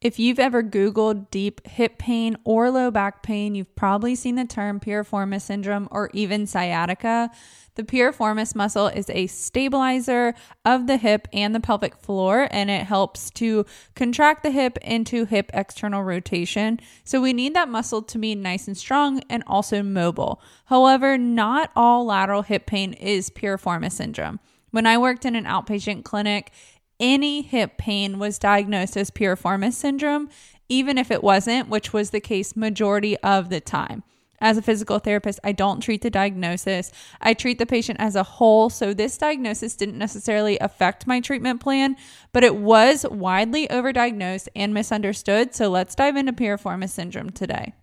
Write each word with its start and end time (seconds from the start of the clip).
If 0.00 0.20
you've 0.20 0.38
ever 0.38 0.62
Googled 0.62 1.28
deep 1.32 1.66
hip 1.66 1.98
pain 1.98 2.36
or 2.44 2.70
low 2.70 2.88
back 2.88 3.24
pain, 3.24 3.56
you've 3.56 3.74
probably 3.74 4.14
seen 4.14 4.36
the 4.36 4.44
term 4.44 4.78
piriformis 4.78 5.42
syndrome 5.42 5.88
or 5.90 6.08
even 6.12 6.46
sciatica. 6.46 7.32
The 7.74 7.82
piriformis 7.82 8.54
muscle 8.54 8.86
is 8.86 9.10
a 9.10 9.26
stabilizer 9.26 10.34
of 10.64 10.86
the 10.86 10.98
hip 10.98 11.26
and 11.32 11.52
the 11.52 11.58
pelvic 11.58 11.96
floor, 11.96 12.46
and 12.52 12.70
it 12.70 12.86
helps 12.86 13.28
to 13.30 13.66
contract 13.96 14.44
the 14.44 14.52
hip 14.52 14.78
into 14.82 15.24
hip 15.24 15.50
external 15.52 16.04
rotation. 16.04 16.78
So 17.02 17.20
we 17.20 17.32
need 17.32 17.54
that 17.54 17.68
muscle 17.68 18.02
to 18.02 18.18
be 18.18 18.36
nice 18.36 18.68
and 18.68 18.76
strong 18.76 19.20
and 19.28 19.42
also 19.48 19.82
mobile. 19.82 20.40
However, 20.66 21.18
not 21.18 21.72
all 21.74 22.04
lateral 22.04 22.42
hip 22.42 22.66
pain 22.66 22.92
is 22.92 23.30
piriformis 23.30 23.92
syndrome. 23.92 24.38
When 24.70 24.86
I 24.86 24.98
worked 24.98 25.24
in 25.24 25.34
an 25.34 25.44
outpatient 25.44 26.04
clinic, 26.04 26.52
any 27.00 27.42
hip 27.42 27.78
pain 27.78 28.18
was 28.18 28.38
diagnosed 28.38 28.96
as 28.96 29.10
piriformis 29.10 29.74
syndrome, 29.74 30.28
even 30.68 30.98
if 30.98 31.10
it 31.10 31.22
wasn't, 31.22 31.68
which 31.68 31.92
was 31.92 32.10
the 32.10 32.20
case 32.20 32.56
majority 32.56 33.16
of 33.18 33.48
the 33.48 33.60
time. 33.60 34.02
As 34.40 34.56
a 34.56 34.62
physical 34.62 35.00
therapist, 35.00 35.40
I 35.42 35.50
don't 35.50 35.80
treat 35.80 36.02
the 36.02 36.10
diagnosis. 36.10 36.92
I 37.20 37.34
treat 37.34 37.58
the 37.58 37.66
patient 37.66 37.98
as 38.00 38.14
a 38.14 38.22
whole. 38.22 38.70
So, 38.70 38.94
this 38.94 39.18
diagnosis 39.18 39.74
didn't 39.74 39.98
necessarily 39.98 40.58
affect 40.60 41.08
my 41.08 41.18
treatment 41.18 41.60
plan, 41.60 41.96
but 42.32 42.44
it 42.44 42.54
was 42.54 43.04
widely 43.10 43.66
overdiagnosed 43.66 44.46
and 44.54 44.72
misunderstood. 44.72 45.56
So, 45.56 45.68
let's 45.68 45.96
dive 45.96 46.16
into 46.16 46.32
piriformis 46.32 46.90
syndrome 46.90 47.30
today. 47.30 47.74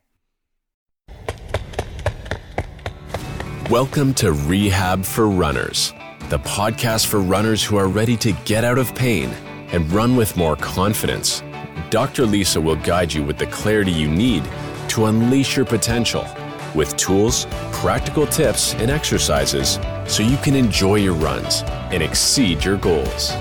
Welcome 3.70 4.14
to 4.16 4.32
Rehab 4.32 5.04
for 5.04 5.28
Runners 5.28 5.92
the 6.30 6.40
podcast 6.40 7.06
for 7.06 7.20
runners 7.20 7.64
who 7.64 7.78
are 7.78 7.88
ready 7.88 8.18
to 8.18 8.32
get 8.46 8.64
out 8.64 8.80
of 8.80 8.96
pain 8.96 9.30
and 9.72 9.92
run 9.92 10.16
with 10.16 10.36
more 10.36 10.56
confidence. 10.56 11.44
Dr. 11.92 12.26
Lisa 12.26 12.60
will 12.60 12.78
guide 12.78 13.14
you 13.14 13.24
with 13.24 13.38
the 13.38 13.46
clarity 13.48 13.92
you 13.92 14.08
need 14.08 14.44
to 14.88 15.06
unleash 15.06 15.56
your 15.56 15.66
potential 15.66 16.26
with 16.74 16.98
tools, 16.98 17.46
practical 17.72 18.28
tips, 18.28 18.74
and 18.76 18.92
exercises 18.92 19.80
so 20.08 20.24
you 20.24 20.38
can 20.38 20.56
enjoy 20.56 20.96
your 20.96 21.14
runs 21.14 21.62
and 21.92 22.04
exceed 22.04 22.64
your 22.64 22.78
goals. 22.78 23.32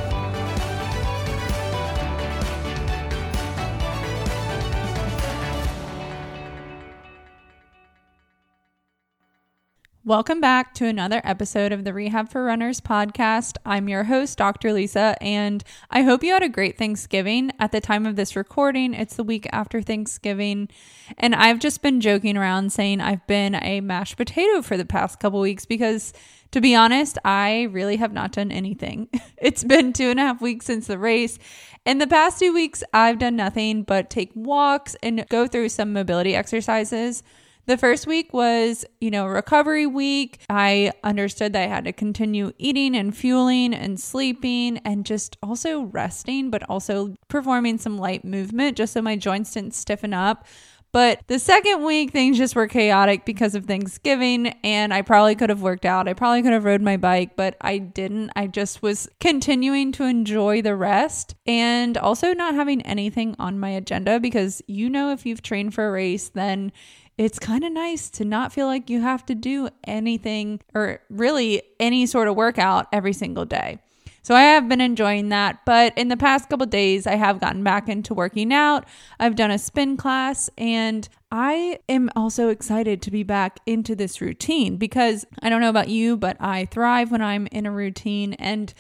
Welcome 10.07 10.39
back 10.39 10.75
to 10.75 10.87
another 10.87 11.23
episode 11.25 11.73
of 11.73 11.85
the 11.85 11.95
Rehab 11.95 12.29
for 12.29 12.45
Runners 12.45 12.79
podcast. 12.79 13.57
I'm 13.65 13.89
your 13.89 14.05
host, 14.05 14.37
Dr. 14.37 14.71
Lisa, 14.75 15.17
and 15.23 15.65
I 15.91 16.03
hope 16.03 16.23
you 16.23 16.35
had 16.35 16.43
a 16.43 16.49
great 16.51 16.77
Thanksgiving. 16.77 17.53
At 17.59 17.73
the 17.73 17.81
time 17.81 18.05
of 18.05 18.15
this 18.15 18.37
recording, 18.37 18.93
it's 18.93 19.17
the 19.17 19.25
week 19.25 19.47
after 19.51 19.81
Thanksgiving, 19.81 20.69
and 21.17 21.35
I've 21.35 21.59
just 21.59 21.81
been 21.81 22.03
joking 22.03 22.37
around 22.37 22.71
saying 22.71 23.01
I've 23.01 23.27
been 23.27 23.55
a 23.55 23.81
mashed 23.81 24.19
potato 24.19 24.61
for 24.61 24.77
the 24.77 24.85
past 24.85 25.21
couple 25.21 25.41
weeks 25.41 25.65
because, 25.65 26.13
to 26.51 26.61
be 26.61 26.75
honest, 26.75 27.17
I 27.25 27.63
really 27.73 27.97
have 27.97 28.13
not 28.13 28.33
done 28.33 28.53
anything. 28.53 29.09
It's 29.39 29.65
been 29.65 29.95
two 29.95 30.11
and 30.11 30.21
a 30.21 30.23
half 30.23 30.43
weeks 30.43 30.67
since 30.67 30.87
the 30.87 30.99
race. 30.99 31.39
In 31.87 31.97
the 31.97 32.07
past 32.07 32.39
two 32.39 32.53
weeks, 32.53 32.83
I've 32.93 33.19
done 33.19 33.37
nothing 33.37 33.83
but 33.85 34.11
take 34.11 34.33
walks 34.35 34.97
and 35.03 35.27
go 35.31 35.47
through 35.47 35.71
some 35.71 35.95
mobility 35.95 36.35
exercises. 36.35 37.23
The 37.67 37.79
first 37.79 38.07
week 38.07 38.35
was, 38.35 38.85
you 39.01 39.11
know, 39.11 39.27
recovery 39.27 39.87
week. 39.87 40.41
I 40.51 40.93
understood 41.03 41.55
that 41.55 41.63
I 41.63 41.67
had 41.67 41.85
to 41.85 41.93
continue 41.93 42.53
eating 42.59 42.95
and 42.95 43.17
fueling 43.17 43.73
and 43.73 43.99
sleeping 43.99 44.79
and 44.79 45.07
just 45.07 45.39
also 45.43 45.83
resting, 45.85 46.51
but 46.51 46.63
also 46.69 47.15
performing 47.29 47.79
some 47.79 47.97
light 47.97 48.25
movement 48.25 48.77
just 48.77 48.93
so 48.93 49.01
my 49.01 49.17
joints 49.17 49.53
didn't 49.53 49.75
stiffen 49.75 50.13
up. 50.13 50.47
But 50.95 51.23
the 51.27 51.41
second 51.41 51.85
week, 51.85 52.13
things 52.13 52.39
just 52.39 52.55
were 52.55 52.69
chaotic 52.69 53.25
because 53.25 53.57
of 53.57 53.65
Thanksgiving, 53.65 54.55
and 54.63 54.95
I 54.95 55.03
probably 55.03 55.35
could 55.35 55.51
have 55.51 55.61
worked 55.61 55.85
out. 55.85 56.07
I 56.07 56.13
probably 56.13 56.41
could 56.41 56.53
have 56.53 56.65
rode 56.65 56.83
my 56.83 56.97
bike, 56.97 57.35
but 57.35 57.57
I 57.61 57.79
didn't. 57.79 58.31
I 58.37 58.47
just 58.47 58.81
was 58.81 59.09
continuing 59.19 59.91
to 59.91 60.05
enjoy 60.05 60.63
the 60.63 60.77
rest 60.77 61.35
and 61.49 61.99
also 61.99 62.33
not 62.33 62.55
having 62.55 62.81
anything 62.83 63.35
on 63.41 63.59
my 63.59 63.71
agenda 63.71 64.21
because 64.21 64.63
you 64.69 64.89
know, 64.89 65.11
if 65.11 65.27
you've 65.27 65.43
trained 65.43 65.75
for 65.75 65.89
a 65.89 65.91
race, 65.91 66.29
then 66.29 66.71
it's 67.17 67.39
kind 67.39 67.65
of 67.65 67.73
nice 67.73 68.11
to 68.11 68.25
not 68.25 68.53
feel 68.53 68.67
like 68.67 68.91
you 68.91 69.01
have 69.01 69.25
to 69.27 69.35
do 69.35 69.69
anything 69.85 70.61
or 70.75 71.01
really 71.11 71.63
any 71.79 72.07
sort 72.07 72.29
of 72.29 72.37
workout 72.37 72.87
every 72.93 73.13
single 73.13 73.45
day. 73.45 73.79
So 74.23 74.35
I 74.35 74.41
have 74.41 74.71
been 74.71 74.81
enjoying 74.81 75.29
that, 75.29 75.67
but 75.67 75.93
in 75.99 76.09
the 76.09 76.17
past 76.17 76.49
couple 76.49 76.65
days 76.65 77.07
I 77.07 77.17
have 77.17 77.41
gotten 77.41 77.63
back 77.63 77.91
into 77.91 78.15
working 78.15 78.55
out. 78.55 78.87
I've 79.21 79.37
done 79.37 79.51
a 79.51 79.59
spin 79.59 79.99
class 79.99 80.49
and 80.57 81.07
I 81.31 81.81
am 81.91 82.09
also 82.17 82.49
excited 82.49 83.03
to 83.03 83.11
be 83.11 83.23
back 83.23 83.61
into 83.67 83.95
this 83.95 84.23
routine 84.23 84.79
because 84.79 85.27
I 85.43 85.51
don't 85.51 85.61
know 85.61 85.69
about 85.69 85.89
you, 85.89 86.17
but 86.17 86.39
I 86.41 86.65
thrive 86.65 87.11
when 87.13 87.21
I'm 87.21 87.47
in 87.49 87.67
a 87.67 87.71
routine 87.71 88.33
and 88.35 88.73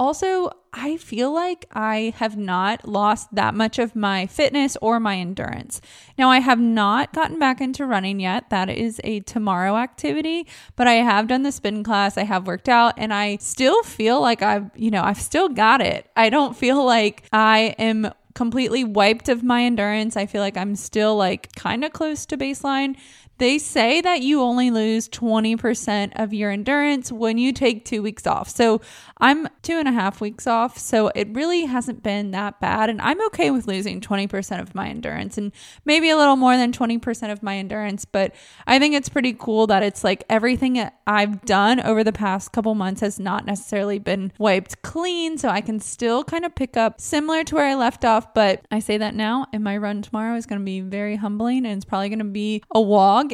also, 0.00 0.50
I 0.72 0.96
feel 0.96 1.30
like 1.30 1.66
I 1.72 2.14
have 2.16 2.34
not 2.34 2.88
lost 2.88 3.34
that 3.34 3.54
much 3.54 3.78
of 3.78 3.94
my 3.94 4.26
fitness 4.26 4.74
or 4.80 4.98
my 4.98 5.16
endurance. 5.16 5.82
Now, 6.16 6.30
I 6.30 6.38
have 6.38 6.58
not 6.58 7.12
gotten 7.12 7.38
back 7.38 7.60
into 7.60 7.84
running 7.84 8.18
yet. 8.18 8.48
That 8.48 8.70
is 8.70 8.98
a 9.04 9.20
tomorrow 9.20 9.76
activity, 9.76 10.46
but 10.74 10.88
I 10.88 10.94
have 10.94 11.28
done 11.28 11.42
the 11.42 11.52
spin 11.52 11.84
class. 11.84 12.16
I 12.16 12.24
have 12.24 12.46
worked 12.46 12.70
out 12.70 12.94
and 12.96 13.12
I 13.12 13.36
still 13.42 13.82
feel 13.82 14.22
like 14.22 14.40
I've, 14.40 14.70
you 14.74 14.90
know, 14.90 15.02
I've 15.02 15.20
still 15.20 15.50
got 15.50 15.82
it. 15.82 16.10
I 16.16 16.30
don't 16.30 16.56
feel 16.56 16.82
like 16.82 17.24
I 17.30 17.74
am 17.78 18.10
completely 18.34 18.84
wiped 18.84 19.28
of 19.28 19.42
my 19.42 19.64
endurance. 19.64 20.16
I 20.16 20.24
feel 20.24 20.40
like 20.40 20.56
I'm 20.56 20.76
still 20.76 21.14
like 21.14 21.54
kind 21.56 21.84
of 21.84 21.92
close 21.92 22.24
to 22.26 22.38
baseline. 22.38 22.96
They 23.40 23.56
say 23.56 24.02
that 24.02 24.20
you 24.20 24.42
only 24.42 24.70
lose 24.70 25.08
20% 25.08 26.12
of 26.16 26.34
your 26.34 26.50
endurance 26.50 27.10
when 27.10 27.38
you 27.38 27.54
take 27.54 27.86
two 27.86 28.02
weeks 28.02 28.26
off. 28.26 28.50
So 28.50 28.82
I'm 29.16 29.48
two 29.62 29.78
and 29.78 29.88
a 29.88 29.92
half 29.92 30.20
weeks 30.20 30.46
off. 30.46 30.76
So 30.76 31.10
it 31.14 31.26
really 31.32 31.64
hasn't 31.64 32.02
been 32.02 32.32
that 32.32 32.60
bad. 32.60 32.90
And 32.90 33.00
I'm 33.00 33.18
okay 33.28 33.50
with 33.50 33.66
losing 33.66 34.02
20% 34.02 34.60
of 34.60 34.74
my 34.74 34.90
endurance 34.90 35.38
and 35.38 35.52
maybe 35.86 36.10
a 36.10 36.18
little 36.18 36.36
more 36.36 36.54
than 36.58 36.70
20% 36.70 37.32
of 37.32 37.42
my 37.42 37.56
endurance. 37.56 38.04
But 38.04 38.34
I 38.66 38.78
think 38.78 38.94
it's 38.94 39.08
pretty 39.08 39.32
cool 39.32 39.66
that 39.68 39.82
it's 39.82 40.04
like 40.04 40.22
everything 40.28 40.86
I've 41.06 41.42
done 41.46 41.80
over 41.80 42.04
the 42.04 42.12
past 42.12 42.52
couple 42.52 42.74
months 42.74 43.00
has 43.00 43.18
not 43.18 43.46
necessarily 43.46 43.98
been 43.98 44.32
wiped 44.36 44.82
clean. 44.82 45.38
So 45.38 45.48
I 45.48 45.62
can 45.62 45.80
still 45.80 46.24
kind 46.24 46.44
of 46.44 46.54
pick 46.54 46.76
up 46.76 47.00
similar 47.00 47.42
to 47.44 47.54
where 47.54 47.66
I 47.66 47.74
left 47.74 48.04
off. 48.04 48.34
But 48.34 48.66
I 48.70 48.80
say 48.80 48.98
that 48.98 49.14
now, 49.14 49.46
and 49.50 49.64
my 49.64 49.78
run 49.78 50.02
tomorrow 50.02 50.36
is 50.36 50.44
going 50.44 50.60
to 50.60 50.64
be 50.64 50.82
very 50.82 51.16
humbling 51.16 51.64
and 51.64 51.78
it's 51.78 51.86
probably 51.86 52.10
going 52.10 52.18
to 52.18 52.24
be 52.26 52.62
a 52.74 52.82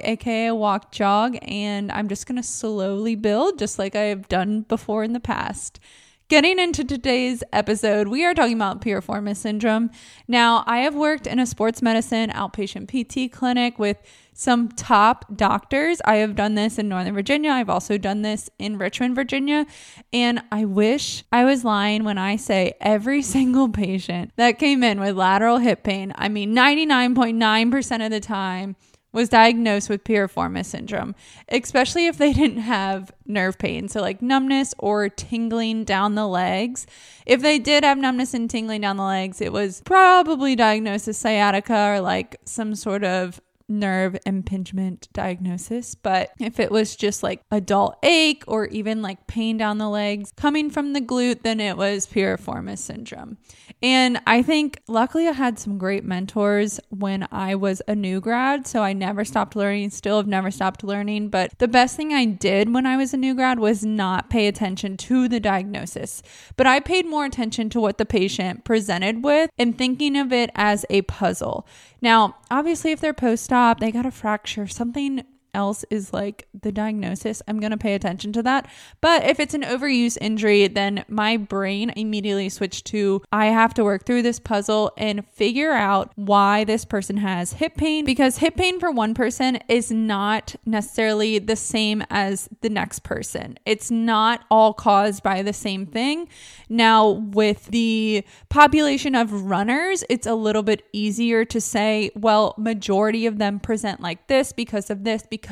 aka 0.05 0.51
walk 0.51 0.93
jog, 0.93 1.37
and 1.43 1.91
I'm 1.93 2.09
just 2.09 2.27
going 2.27 2.37
to 2.37 2.43
slowly 2.43 3.15
build 3.15 3.59
just 3.59 3.79
like 3.79 3.95
I 3.95 4.05
have 4.05 4.29
done 4.29 4.62
before 4.62 5.05
in 5.05 5.12
the 5.12 5.21
past. 5.21 5.81
Getting 6.29 6.59
into 6.59 6.83
today's 6.83 7.45
episode, 7.53 8.09
we 8.09 8.25
are 8.25 8.34
talking 8.34 8.57
about 8.57 8.81
piriformis 8.81 9.37
syndrome. 9.37 9.91
Now, 10.27 10.65
I 10.67 10.79
have 10.79 10.97
worked 10.97 11.25
in 11.25 11.39
a 11.39 11.47
sports 11.47 11.83
medicine 11.83 12.31
outpatient 12.31 12.89
PT 12.89 13.31
clinic 13.31 13.79
with 13.79 13.99
some 14.33 14.69
top 14.69 15.25
doctors. 15.37 16.01
I 16.05 16.17
have 16.17 16.34
done 16.34 16.57
this 16.57 16.78
in 16.78 16.89
Northern 16.89 17.15
Virginia. 17.15 17.53
I've 17.53 17.71
also 17.71 17.97
done 17.97 18.23
this 18.23 18.51
in 18.59 18.77
Richmond, 18.77 19.15
Virginia. 19.15 19.67
And 20.13 20.43
I 20.51 20.65
wish 20.65 21.23
I 21.31 21.45
was 21.45 21.65
lying 21.65 22.03
when 22.03 22.19
I 22.19 22.34
say 22.34 22.75
every 22.81 23.23
single 23.37 23.69
patient 23.69 24.33
that 24.34 24.59
came 24.59 24.83
in 24.83 24.99
with 24.99 25.15
lateral 25.15 25.59
hip 25.59 25.84
pain, 25.84 26.13
I 26.17 26.28
mean, 26.28 26.57
99.9% 26.57 28.05
of 28.05 28.11
the 28.11 28.19
time, 28.19 28.75
was 29.16 29.31
diagnosed 29.31 29.88
with 29.88 30.04
piriformis 30.04 30.66
syndrome, 30.66 31.15
especially 31.49 32.06
if 32.06 32.19
they 32.19 32.32
didn't 32.34 32.59
have 32.59 33.10
nerve 33.25 33.59
pain, 33.59 33.88
so 33.88 34.03
like 34.03 34.21
numbness 34.21 34.75
or 34.78 35.09
tingling 35.09 35.84
down 35.84 36.15
the 36.15 36.28
legs. 36.28 36.87
If 37.25 37.41
they 37.41 37.59
did 37.59 37.82
have 37.82 37.97
numbness 37.97 38.34
and 38.34 38.49
tingling 38.49 38.82
down 38.82 38.99
the 38.99 39.04
legs, 39.04 39.41
it 39.41 39.53
was 39.53 39.81
probably 39.87 40.54
diagnosed 40.54 41.09
as 41.09 41.16
sciatica 41.16 41.94
or 41.94 42.01
like 42.01 42.36
some 42.45 42.74
sort 42.74 43.04
of 43.04 43.41
nerve 43.68 44.16
impingement 44.24 45.09
diagnosis. 45.13 45.95
But 45.95 46.30
if 46.39 46.60
it 46.60 46.71
was 46.71 46.97
just 46.97 47.22
like 47.22 47.42
a 47.51 47.60
dull 47.60 47.98
ache 48.03 48.45
or 48.47 48.66
even 48.66 49.03
like 49.03 49.27
pain 49.27 49.57
down 49.57 49.78
the 49.78 49.89
legs 49.89 50.33
coming 50.36 50.71
from 50.71 50.92
the 50.92 51.01
glute, 51.01 51.42
then 51.42 51.60
it 51.60 51.77
was 51.77 52.07
piriformis 52.07 52.78
syndrome. 52.78 53.39
And 53.83 54.21
I 54.27 54.42
think 54.42 54.80
luckily 54.89 55.28
I 55.28 55.33
had 55.33 55.59
some 55.59 55.78
great 55.78 56.04
mentors 56.04 56.80
when 56.91 57.27
I 57.30 57.54
was 57.54 57.83
a 57.89 57.95
new 57.95 58.21
grad. 58.21 58.66
So 58.66 58.83
I 58.83 58.92
never 58.92 59.24
stopped 59.24 59.57
learning, 59.57 59.91
still 59.91 60.16
have 60.16 60.27
never 60.27 60.51
stopped 60.51 60.84
learning. 60.84 61.28
But 61.28 61.59
the 61.59 61.69
best 61.69 61.97
thing 61.97 62.12
I 62.12 62.24
did 62.24 62.72
when 62.72 62.86
I 62.86 62.97
was 62.97 63.12
a 63.12 63.16
new 63.16 63.34
grad 63.34 63.59
was 63.59 63.84
not 63.84 64.30
pay 64.30 64.47
attention 64.47 64.97
to 64.97 65.28
the 65.28 65.41
diagnosis, 65.41 66.22
but 66.57 66.66
I 66.66 66.80
paid 66.80 67.07
more 67.07 67.24
attention 67.24 67.71
to 67.71 67.80
what 67.80 67.98
the 67.98 68.07
patient 68.07 68.65
presented 68.65 69.24
with 69.24 69.51
and 69.59 69.77
thinking 69.77 70.16
of 70.16 70.33
it 70.33 70.51
as 70.54 70.84
a 70.91 71.03
puzzle. 71.03 71.66
Now, 72.07 72.37
obviously, 72.53 72.93
if 72.93 73.01
they're 73.01 73.13
post 73.13 73.53
op, 73.53 73.81
they 73.81 73.91
got 73.91 74.07
a 74.07 74.13
fracture, 74.13 74.69
something 74.69 75.25
else 75.57 75.85
is 75.91 76.13
like 76.13 76.47
the 76.63 76.71
diagnosis, 76.71 77.43
I'm 77.49 77.59
going 77.59 77.73
to 77.73 77.77
pay 77.77 77.95
attention 77.95 78.33
to 78.35 78.43
that. 78.45 78.71
But 79.01 79.25
if 79.25 79.41
it's 79.41 79.55
an 79.55 79.63
overuse 79.63 80.19
injury, 80.21 80.69
then 80.69 81.05
my 81.09 81.37
brain 81.37 81.91
immediately 81.97 82.49
switched 82.49 82.85
to 82.87 83.23
I 83.33 83.47
have 83.47 83.75
to 83.75 83.85
work 83.85 84.05
through 84.05 84.23
this 84.23 84.39
puzzle 84.39 84.93
and 84.97 85.27
figure 85.27 85.73
out 85.73 86.13
why 86.15 86.65
this 86.65 86.85
person 86.85 87.17
has 87.17 87.55
hip 87.55 87.77
pain 87.77 88.05
because 88.05 88.39
hip 88.39 88.57
pain 88.57 88.79
for 88.79 88.91
one 88.91 89.15
person 89.15 89.59
is 89.69 89.91
not 89.91 90.55
necessarily 90.67 91.39
the 91.39 91.57
same 91.57 92.05
as 92.11 92.49
the 92.61 92.69
next 92.69 93.01
person. 93.01 93.59
It's 93.65 93.91
not 93.91 94.45
all 94.51 94.75
caused 94.75 95.23
by 95.23 95.43
the 95.43 95.55
same 95.55 95.87
thing. 95.87 96.29
Now, 96.69 97.09
with 97.09 97.67
the 97.67 98.25
population 98.51 99.15
of 99.15 99.33
runners, 99.33 100.05
it's 100.11 100.27
a 100.27 100.35
little 100.35 100.63
bit 100.63 100.83
easier 100.93 101.45
to 101.47 101.61
say, 101.61 102.11
well, 102.15 102.55
majority 102.59 103.25
of 103.25 103.39
them 103.39 103.59
present 103.59 104.01
like 104.01 104.27
this 104.27 104.53
because 104.53 104.91
of 104.91 105.05
this, 105.05 105.25
because 105.29 105.46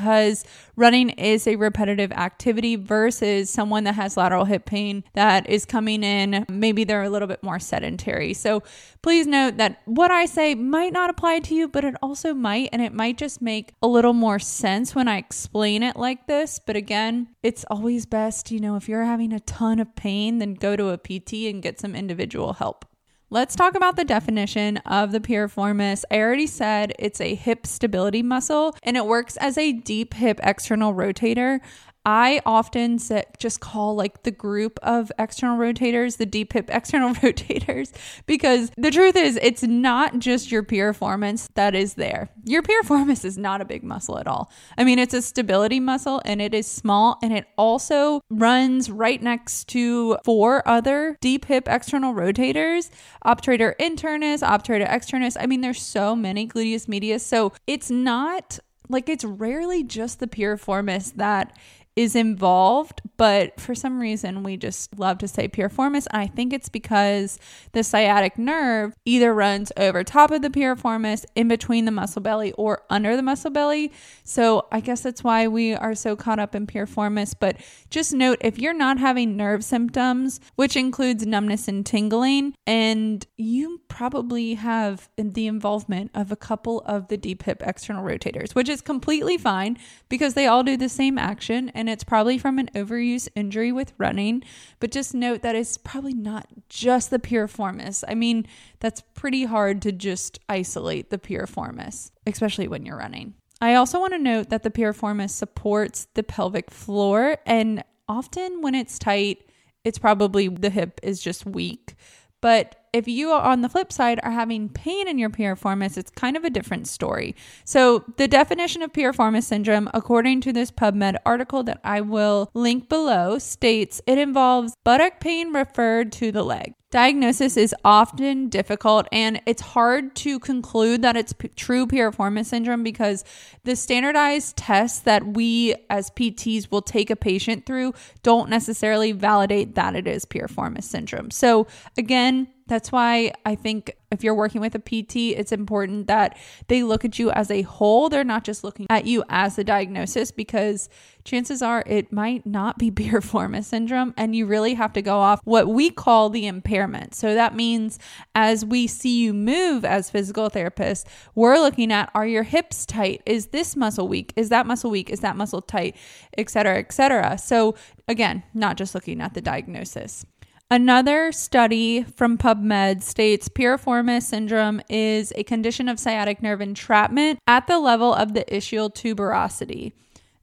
running 0.75 1.09
is 1.11 1.47
a 1.47 1.55
repetitive 1.55 2.11
activity 2.11 2.75
versus 2.75 3.49
someone 3.49 3.83
that 3.85 3.95
has 3.95 4.17
lateral 4.17 4.45
hip 4.45 4.65
pain 4.65 5.03
that 5.13 5.49
is 5.49 5.65
coming 5.65 6.03
in, 6.03 6.45
maybe 6.49 6.83
they're 6.83 7.03
a 7.03 7.09
little 7.09 7.27
bit 7.27 7.41
more 7.43 7.59
sedentary. 7.59 8.33
So 8.33 8.63
please 9.01 9.27
note 9.27 9.57
that 9.57 9.81
what 9.85 10.11
I 10.11 10.25
say 10.25 10.55
might 10.55 10.93
not 10.93 11.09
apply 11.09 11.39
to 11.39 11.55
you, 11.55 11.67
but 11.67 11.83
it 11.83 11.95
also 12.01 12.33
might, 12.33 12.69
and 12.71 12.81
it 12.81 12.93
might 12.93 13.17
just 13.17 13.41
make 13.41 13.73
a 13.81 13.87
little 13.87 14.13
more 14.13 14.39
sense 14.39 14.95
when 14.95 15.07
I 15.07 15.17
explain 15.17 15.83
it 15.83 15.95
like 15.95 16.27
this. 16.27 16.59
But 16.59 16.75
again, 16.75 17.29
it's 17.43 17.65
always 17.69 18.05
best, 18.05 18.51
you 18.51 18.59
know, 18.59 18.75
if 18.75 18.89
you're 18.89 19.03
having 19.05 19.33
a 19.33 19.39
ton 19.41 19.79
of 19.79 19.95
pain, 19.95 20.39
then 20.39 20.53
go 20.53 20.75
to 20.75 20.89
a 20.89 20.97
PT 20.97 21.49
and 21.49 21.61
get 21.61 21.79
some 21.79 21.95
individual 21.95 22.53
help. 22.53 22.85
Let's 23.35 23.53
talk 23.53 23.75
about 23.75 23.97
the 23.97 24.05
definition 24.05 24.77
of 24.85 25.11
the 25.11 25.19
piriformis. 25.19 26.05
I 26.09 26.19
already 26.19 26.47
said 26.47 26.93
it's 26.97 27.19
a 27.19 27.35
hip 27.35 27.67
stability 27.67 28.23
muscle 28.23 28.77
and 28.81 28.95
it 28.95 29.05
works 29.05 29.35
as 29.35 29.57
a 29.57 29.73
deep 29.73 30.13
hip 30.13 30.39
external 30.41 30.93
rotator. 30.93 31.59
I 32.05 32.41
often 32.45 32.99
just 33.39 33.59
call 33.59 33.95
like 33.95 34.23
the 34.23 34.31
group 34.31 34.77
of 34.83 35.11
external 35.17 35.57
rotators 35.57 36.17
the 36.17 36.25
deep 36.25 36.53
hip 36.53 36.69
external 36.71 37.13
rotators 37.15 37.91
because 38.27 38.69
the 38.77 38.91
truth 38.91 39.15
is 39.15 39.39
it's 39.41 39.63
not 39.63 40.19
just 40.19 40.51
your 40.51 40.61
piriformis 40.63 41.49
that 41.55 41.73
is 41.73 41.95
there. 41.95 42.29
Your 42.43 42.61
piriformis 42.61 43.25
is 43.25 43.37
not 43.37 43.61
a 43.61 43.65
big 43.65 43.83
muscle 43.83 44.19
at 44.19 44.27
all. 44.27 44.51
I 44.77 44.83
mean, 44.83 44.99
it's 44.99 45.15
a 45.15 45.21
stability 45.21 45.79
muscle 45.79 46.21
and 46.25 46.41
it 46.41 46.53
is 46.53 46.67
small 46.67 47.17
and 47.23 47.33
it 47.33 47.45
also 47.57 48.21
runs 48.29 48.91
right 48.91 49.21
next 49.21 49.67
to 49.69 50.17
four 50.23 50.67
other 50.67 51.17
deep 51.21 51.45
hip 51.45 51.67
external 51.67 52.13
rotators, 52.13 52.91
obturator 53.25 53.75
internus, 53.77 54.43
obturator 54.47 54.87
externus. 54.87 55.37
I 55.39 55.47
mean, 55.47 55.61
there's 55.61 55.81
so 55.81 56.15
many 56.15 56.47
gluteus 56.47 56.87
medius. 56.87 57.25
So 57.25 57.53
it's 57.65 57.89
not 57.89 58.59
like 58.89 59.09
it's 59.09 59.23
rarely 59.23 59.83
just 59.83 60.19
the 60.19 60.27
piriformis 60.27 61.15
that 61.15 61.57
is 61.95 62.15
involved, 62.15 63.01
but 63.15 63.59
for 63.59 63.73
some 63.73 63.99
reason 63.99 64.43
we 64.43 64.57
just 64.57 64.99
love 64.99 65.17
to 65.17 65.27
say 65.27 65.47
piriformis. 65.47 66.07
I 66.11 66.27
think 66.27 66.51
it's 66.51 66.67
because 66.67 67.39
the 67.71 67.83
sciatic 67.83 68.37
nerve 68.37 68.93
either 69.05 69.33
runs 69.33 69.71
over 69.77 70.03
top 70.03 70.31
of 70.31 70.41
the 70.41 70.49
piriformis, 70.49 71.25
in 71.35 71.47
between 71.47 71.85
the 71.85 71.91
muscle 71.91 72.21
belly, 72.21 72.51
or 72.53 72.83
under 72.89 73.15
the 73.15 73.21
muscle 73.21 73.51
belly. 73.51 73.93
So 74.25 74.67
I 74.71 74.81
guess 74.81 75.01
that's 75.01 75.23
why 75.23 75.47
we 75.47 75.73
are 75.73 75.95
so 75.95 76.17
caught 76.17 76.39
up 76.39 76.53
in 76.53 76.67
piriformis. 76.67 77.33
But 77.39 77.57
just 77.89 78.13
note 78.13 78.39
if 78.41 78.59
you're 78.59 78.73
not 78.73 78.99
having 78.99 79.37
nerve 79.37 79.63
symptoms, 79.63 80.41
which 80.55 80.75
includes 80.75 81.25
numbness 81.25 81.67
and 81.69 81.85
tingling, 81.85 82.55
and 82.67 83.25
you 83.37 83.81
probably 83.87 84.55
have 84.55 85.07
the 85.15 85.47
involvement 85.47 86.11
of 86.13 86.31
a 86.31 86.35
couple 86.35 86.81
of 86.81 87.07
the 87.07 87.15
deep 87.15 87.43
hip 87.43 87.63
external 87.65 88.03
rotators, 88.03 88.53
which 88.53 88.67
is 88.67 88.81
completely 88.81 89.37
fine 89.37 89.77
because 90.09 90.33
they 90.33 90.47
all 90.47 90.63
do 90.63 90.75
the 90.75 90.89
same 90.89 91.17
action. 91.17 91.69
And 91.69 91.84
and 91.85 91.91
it's 91.91 92.03
probably 92.03 92.39
from 92.39 92.57
an 92.57 92.67
overuse 92.73 93.27
injury 93.35 93.71
with 93.71 93.93
running. 93.99 94.43
But 94.79 94.91
just 94.91 95.13
note 95.13 95.43
that 95.43 95.55
it's 95.55 95.77
probably 95.77 96.15
not 96.15 96.47
just 96.67 97.11
the 97.11 97.19
piriformis. 97.19 98.03
I 98.07 98.15
mean, 98.15 98.47
that's 98.79 99.01
pretty 99.13 99.45
hard 99.45 99.83
to 99.83 99.91
just 99.91 100.39
isolate 100.49 101.11
the 101.11 101.19
piriformis, 101.19 102.09
especially 102.25 102.67
when 102.67 102.87
you're 102.87 102.97
running. 102.97 103.35
I 103.61 103.75
also 103.75 103.99
want 103.99 104.13
to 104.13 104.19
note 104.19 104.49
that 104.49 104.63
the 104.63 104.71
piriformis 104.71 105.29
supports 105.29 106.07
the 106.15 106.23
pelvic 106.23 106.71
floor, 106.71 107.37
and 107.45 107.83
often 108.09 108.61
when 108.61 108.73
it's 108.73 108.97
tight, 108.97 109.47
it's 109.83 109.99
probably 109.99 110.47
the 110.47 110.71
hip 110.71 110.99
is 111.03 111.21
just 111.21 111.45
weak. 111.45 111.93
But 112.41 112.84
if 112.95 113.09
you 113.09 113.33
on 113.33 113.59
the 113.59 113.67
flip 113.67 113.91
side 113.91 114.21
are 114.23 114.31
having 114.31 114.69
pain 114.69 115.09
in 115.09 115.19
your 115.19 115.29
piriformis, 115.29 115.97
it's 115.97 116.09
kind 116.11 116.37
of 116.37 116.45
a 116.45 116.49
different 116.49 116.87
story. 116.87 117.35
So, 117.65 118.05
the 118.15 118.27
definition 118.27 118.81
of 118.81 118.93
piriformis 118.93 119.43
syndrome, 119.43 119.89
according 119.93 120.39
to 120.41 120.53
this 120.53 120.71
PubMed 120.71 121.17
article 121.25 121.61
that 121.63 121.81
I 121.83 121.99
will 121.99 122.49
link 122.53 122.87
below, 122.87 123.37
states 123.37 124.01
it 124.07 124.17
involves 124.17 124.75
buttock 124.85 125.19
pain 125.19 125.51
referred 125.51 126.13
to 126.13 126.31
the 126.31 126.43
leg. 126.43 126.73
Diagnosis 126.95 127.57
is 127.57 127.75
often 127.83 128.47
difficult 128.47 129.05
and 129.11 129.41
it's 129.45 129.61
hard 129.61 130.15
to 130.15 130.39
conclude 130.39 131.01
that 131.01 131.17
it's 131.17 131.33
p- 131.33 131.49
true 131.49 131.85
piriformis 131.85 132.45
syndrome 132.45 132.83
because 132.83 133.25
the 133.65 133.75
standardized 133.75 134.55
tests 134.55 134.99
that 134.99 135.27
we 135.27 135.75
as 135.89 136.09
PTs 136.11 136.71
will 136.71 136.81
take 136.81 137.09
a 137.09 137.17
patient 137.17 137.65
through 137.65 137.93
don't 138.23 138.49
necessarily 138.49 139.11
validate 139.11 139.75
that 139.75 139.93
it 139.93 140.07
is 140.07 140.23
piriformis 140.23 140.85
syndrome. 140.85 141.31
So, 141.31 141.67
again, 141.97 142.47
that's 142.65 142.93
why 142.93 143.33
I 143.45 143.55
think 143.55 143.91
if 144.11 144.23
you're 144.23 144.35
working 144.35 144.61
with 144.61 144.75
a 144.75 144.79
PT, 144.79 145.37
it's 145.37 145.51
important 145.51 146.07
that 146.07 146.37
they 146.67 146.83
look 146.83 147.03
at 147.05 147.19
you 147.19 147.31
as 147.31 147.49
a 147.51 147.63
whole. 147.63 148.09
They're 148.09 148.23
not 148.23 148.43
just 148.43 148.63
looking 148.63 148.85
at 148.89 149.05
you 149.05 149.23
as 149.29 149.55
the 149.55 149.63
diagnosis 149.63 150.31
because 150.31 150.89
chances 151.23 151.61
are 151.61 151.83
it 151.87 152.11
might 152.11 152.45
not 152.45 152.77
be 152.77 152.91
piriformis 152.91 153.65
syndrome. 153.65 154.13
And 154.17 154.35
you 154.35 154.45
really 154.45 154.75
have 154.75 154.93
to 154.93 155.01
go 155.01 155.17
off 155.17 155.41
what 155.43 155.67
we 155.67 155.89
call 155.89 156.29
the 156.29 156.47
impairment. 156.47 157.15
So 157.15 157.33
that 157.33 157.55
means 157.55 157.99
as 158.33 158.63
we 158.63 158.87
see 158.87 159.23
you 159.23 159.33
move 159.33 159.83
as 159.83 160.09
physical 160.09 160.49
therapists, 160.49 161.05
we're 161.33 161.57
looking 161.57 161.91
at 161.91 162.09
are 162.13 162.27
your 162.27 162.43
hips 162.43 162.85
tight? 162.85 163.21
Is 163.25 163.47
this 163.47 163.75
muscle 163.75 164.07
weak? 164.07 164.33
Is 164.35 164.49
that 164.49 164.65
muscle 164.67 164.91
weak? 164.91 165.09
Is 165.09 165.19
that 165.21 165.35
muscle 165.35 165.61
tight? 165.61 165.95
Et 166.37 166.49
cetera, 166.49 166.77
et 166.77 166.93
cetera. 166.93 167.37
So 167.37 167.75
again, 168.07 168.43
not 168.53 168.77
just 168.77 168.93
looking 168.95 169.21
at 169.21 169.33
the 169.33 169.41
diagnosis. 169.41 170.25
Another 170.71 171.31
study 171.31 172.01
from 172.01 172.39
PubMed 172.39 173.03
states 173.03 173.47
piriformis 173.49 174.23
syndrome 174.23 174.81
is 174.89 175.31
a 175.35 175.43
condition 175.43 175.87
of 175.87 175.99
sciatic 175.99 176.41
nerve 176.41 176.59
entrapment 176.59 177.37
at 177.45 177.67
the 177.67 177.77
level 177.77 178.11
of 178.11 178.33
the 178.33 178.43
ischial 178.45 178.91
tuberosity. 178.91 179.91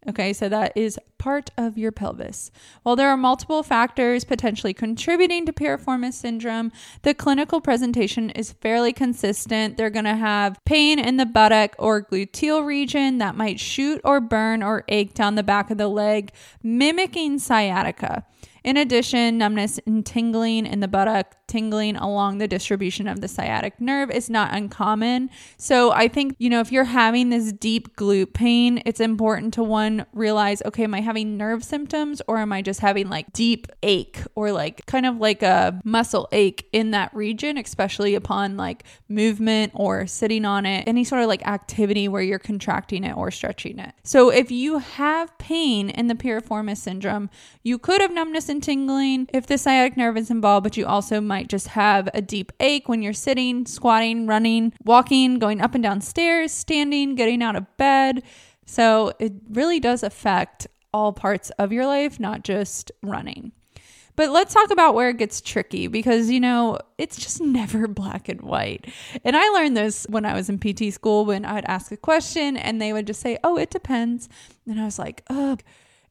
Okay, 0.09 0.33
so 0.33 0.49
that 0.49 0.73
is 0.77 0.99
part 1.19 1.51
of 1.57 1.77
your 1.77 1.91
pelvis. 1.91 2.53
While 2.85 2.95
there 2.95 3.09
are 3.09 3.17
multiple 3.17 3.65
factors 3.65 4.25
potentially 4.25 4.73
contributing 4.73 5.45
to 5.47 5.53
piriformis 5.53 6.15
syndrome, 6.15 6.71
the 7.03 7.15
clinical 7.15 7.61
presentation 7.61 8.31
is 8.31 8.53
fairly 8.53 8.93
consistent. 8.93 9.77
They're 9.77 9.91
going 9.91 10.05
to 10.05 10.15
have 10.15 10.59
pain 10.65 11.01
in 11.01 11.17
the 11.17 11.27
buttock 11.27 11.75
or 11.81 12.01
gluteal 12.01 12.65
region 12.65 13.19
that 13.19 13.35
might 13.35 13.59
shoot 13.59 14.01
or 14.05 14.21
burn 14.21 14.63
or 14.63 14.85
ache 14.87 15.15
down 15.15 15.35
the 15.35 15.43
back 15.43 15.71
of 15.71 15.79
the 15.79 15.89
leg, 15.89 16.33
mimicking 16.63 17.41
sciatica. 17.41 18.25
In 18.65 18.77
addition, 18.77 19.39
numbness 19.39 19.81
and 19.87 20.05
tingling 20.05 20.67
in 20.67 20.81
the 20.81 20.89
buttock, 20.89 21.37
tingling 21.47 21.97
along 21.97 22.39
the 22.39 22.49
distribution 22.49 23.09
of 23.09 23.21
the 23.21 23.29
sciatic 23.29 23.81
nerve 23.81 24.11
is 24.11 24.31
not 24.31 24.55
uncommon. 24.55 25.29
So 25.59 25.91
I 25.91 26.09
think, 26.09 26.37
you 26.39 26.49
know, 26.49 26.61
if 26.61 26.73
you're 26.73 26.85
having 26.85 27.31
this 27.31 27.53
deep 27.53 27.97
glute 27.97 28.33
pain, 28.33 28.83
it's 28.87 29.01
important 29.01 29.53
to 29.55 29.63
one 29.63 30.07
realize, 30.13 30.63
okay, 30.65 30.85
am 30.85 30.95
I 30.95 31.01
having 31.01 31.37
nerve 31.37 31.63
symptoms 31.63 32.23
or 32.27 32.39
am 32.39 32.53
I 32.53 32.63
just 32.63 32.81
having 32.81 33.09
like 33.11 33.33
deep 33.33 33.67
ache 33.83 34.21
or 34.35 34.53
like 34.53 34.87
kind 34.87 35.05
of 35.05 35.19
like 35.19 35.43
a 35.43 35.81
muscle 35.85 36.29
ache 36.33 36.69
in 36.73 36.93
that 36.93 37.13
region, 37.15 37.59
especially 37.59 38.15
upon 38.15 38.57
like 38.57 38.85
movement 39.09 39.73
or 39.75 40.07
sitting 40.07 40.45
on 40.45 40.65
it, 40.65 40.85
any 40.87 41.05
sort 41.05 41.23
of 41.23 41.29
like 41.29 41.47
activity 41.47 42.09
where 42.09 42.23
you're 42.23 42.39
contracting 42.39 43.05
it 43.05 43.17
or 43.17 43.31
stretching 43.31 43.79
it. 43.79 43.93
So 44.05 44.31
if 44.31 44.51
you 44.51 44.79
have 44.79 45.37
pain 45.39 45.91
in 45.91 46.07
the 46.07 46.15
piriformis 46.15 46.79
syndrome, 46.79 47.29
you 47.63 47.79
could 47.79 48.01
have 48.01 48.13
numbness 48.13 48.49
and 48.53 48.63
tingling 48.63 49.29
if 49.35 49.49
the 49.49 49.59
sciatic 49.59 49.97
nerve 49.97 50.17
is 50.17 50.31
involved, 50.31 50.63
but 50.63 50.77
you 50.77 50.87
also 50.87 51.21
might 51.21 51.49
just 51.49 51.69
have 51.69 52.09
a 52.15 52.23
deep 52.23 52.53
ache 52.61 52.89
when 52.89 53.03
you're 53.03 53.13
sitting, 53.13 53.67
squatting, 53.67 54.29
running, 54.29 54.73
walking, 54.85 55.41
going 55.41 55.61
up 55.61 55.75
and 55.75 55.83
down 55.83 56.01
stairs, 56.01 56.53
standing, 56.53 57.17
getting 57.17 57.43
out 57.43 57.57
of 57.57 57.77
bed. 57.77 58.23
So 58.67 59.13
it 59.19 59.33
really 59.51 59.81
does 59.81 60.05
affect 60.05 60.69
all 60.95 61.13
parts 61.13 61.51
of 61.59 61.73
your 61.73 61.87
life, 61.87 62.21
not 62.21 62.45
just 62.45 62.93
running. 63.03 63.53
But 64.15 64.31
let's 64.31 64.53
talk 64.53 64.71
about 64.71 64.95
where 64.95 65.09
it 65.09 65.17
gets 65.17 65.41
tricky 65.41 65.87
because, 65.87 66.31
you 66.31 66.39
know, 66.39 66.79
it's 66.99 67.17
just 67.17 67.41
never 67.41 67.89
black 67.89 68.29
and 68.29 68.43
white. 68.43 68.93
And 69.25 69.37
I 69.37 69.49
learned 69.49 69.77
this 69.77 70.07
when 70.09 70.27
I 70.27 70.35
was 70.35 70.51
in 70.51 70.59
PT 70.59 70.93
school 70.93 71.25
when 71.25 71.45
I'd 71.45 71.65
ask 71.65 71.91
a 71.91 71.97
question 71.97 72.57
and 72.57 72.81
they 72.81 72.93
would 72.93 73.07
just 73.07 73.21
say, 73.21 73.39
oh, 73.43 73.57
it 73.57 73.71
depends. 73.71 74.29
And 74.67 74.81
I 74.81 74.85
was 74.85 74.99
like, 74.99 75.23
oh, 75.31 75.57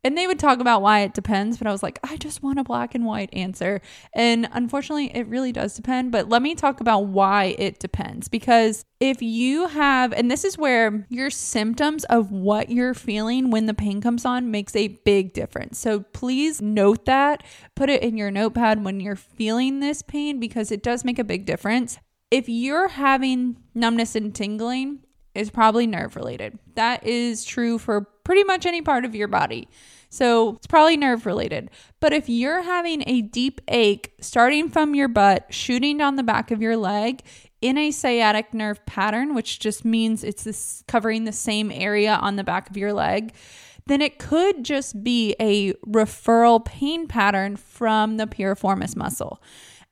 And 0.04 0.18
they 0.18 0.26
would 0.26 0.40
talk 0.40 0.60
about 0.60 0.82
why 0.82 1.02
it 1.02 1.14
depends, 1.14 1.58
but 1.58 1.68
I 1.68 1.72
was 1.72 1.84
like, 1.84 2.00
I 2.04 2.18
just 2.18 2.42
want 2.42 2.58
a 2.58 2.64
black 2.64 2.96
and 2.96 3.06
white 3.06 3.30
answer. 3.34 3.82
And 4.14 4.50
unfortunately, 4.52 5.16
it 5.16 5.28
really 5.28 5.52
does 5.52 5.76
depend. 5.76 6.12
But 6.12 6.28
let 6.28 6.42
me 6.42 6.56
talk 6.56 6.82
about 6.82 7.06
why 7.06 7.56
it 7.60 7.80
depends. 7.80 8.28
Because 8.28 8.84
if 9.00 9.22
you 9.22 9.68
have, 9.68 10.12
and 10.14 10.32
this 10.32 10.44
is 10.44 10.58
where 10.58 11.06
your 11.10 11.30
symptoms 11.30 12.04
of 12.06 12.32
what 12.32 12.72
you're 12.72 12.96
feeling 12.96 13.52
when 13.52 13.68
the 13.68 13.76
pain 13.76 14.02
comes 14.02 14.26
on 14.26 14.50
makes 14.50 14.76
a 14.76 14.88
big 14.88 15.34
difference. 15.34 15.78
So 15.78 16.00
please 16.00 16.62
note 16.62 17.06
that, 17.06 17.44
put 17.76 17.90
it 17.90 18.02
in 18.02 18.18
your 18.18 18.32
notepad 18.32 18.84
when 18.84 19.00
you're 19.00 19.16
feeling 19.16 19.82
this 19.82 20.02
pain 20.02 20.40
because 20.40 20.72
it 20.72 20.82
does 20.82 21.06
make 21.06 21.20
a 21.20 21.24
big 21.24 21.46
difference. 21.46 22.00
If 22.32 22.50
you're 22.50 22.88
having 22.88 23.58
numbness 23.76 24.16
and 24.16 24.34
tingling, 24.34 25.04
is 25.34 25.50
probably 25.50 25.88
nerve 25.88 26.16
related. 26.16 26.60
That 26.76 27.06
is 27.06 27.46
true 27.46 27.78
for 27.78 28.02
pretty 28.32 28.46
much 28.46 28.66
any 28.66 28.82
part 28.82 29.04
of 29.04 29.14
your 29.14 29.28
body. 29.28 29.68
So 30.08 30.52
it's 30.56 30.66
probably 30.66 30.96
nerve 30.96 31.26
related. 31.26 31.70
But 32.00 32.14
if 32.14 32.30
you're 32.30 32.62
having 32.62 33.04
a 33.06 33.22
deep 33.22 33.60
ache 33.68 34.14
starting 34.22 34.70
from 34.70 34.96
your 34.96 35.10
butt, 35.10 35.54
shooting 35.54 35.98
down 35.98 36.16
the 36.16 36.24
back 36.24 36.50
of 36.50 36.62
your 36.62 36.78
leg 36.78 37.24
in 37.60 37.78
a 37.78 37.92
sciatic 37.92 38.54
nerve 38.54 38.86
pattern, 38.86 39.36
which 39.36 39.60
just 39.60 39.84
means 39.84 40.24
it's 40.24 40.46
this 40.46 40.82
covering 40.88 41.26
the 41.26 41.34
same 41.34 41.74
area 41.74 42.14
on 42.22 42.38
the 42.38 42.44
back 42.46 42.70
of 42.70 42.78
your 42.78 42.94
leg, 42.94 43.34
then 43.88 44.02
it 44.02 44.18
could 44.18 44.64
just 44.64 45.04
be 45.04 45.36
a 45.38 45.74
referral 45.86 46.64
pain 46.64 47.08
pattern 47.08 47.58
from 47.58 48.16
the 48.16 48.28
piriformis 48.28 48.96
muscle. 48.96 49.44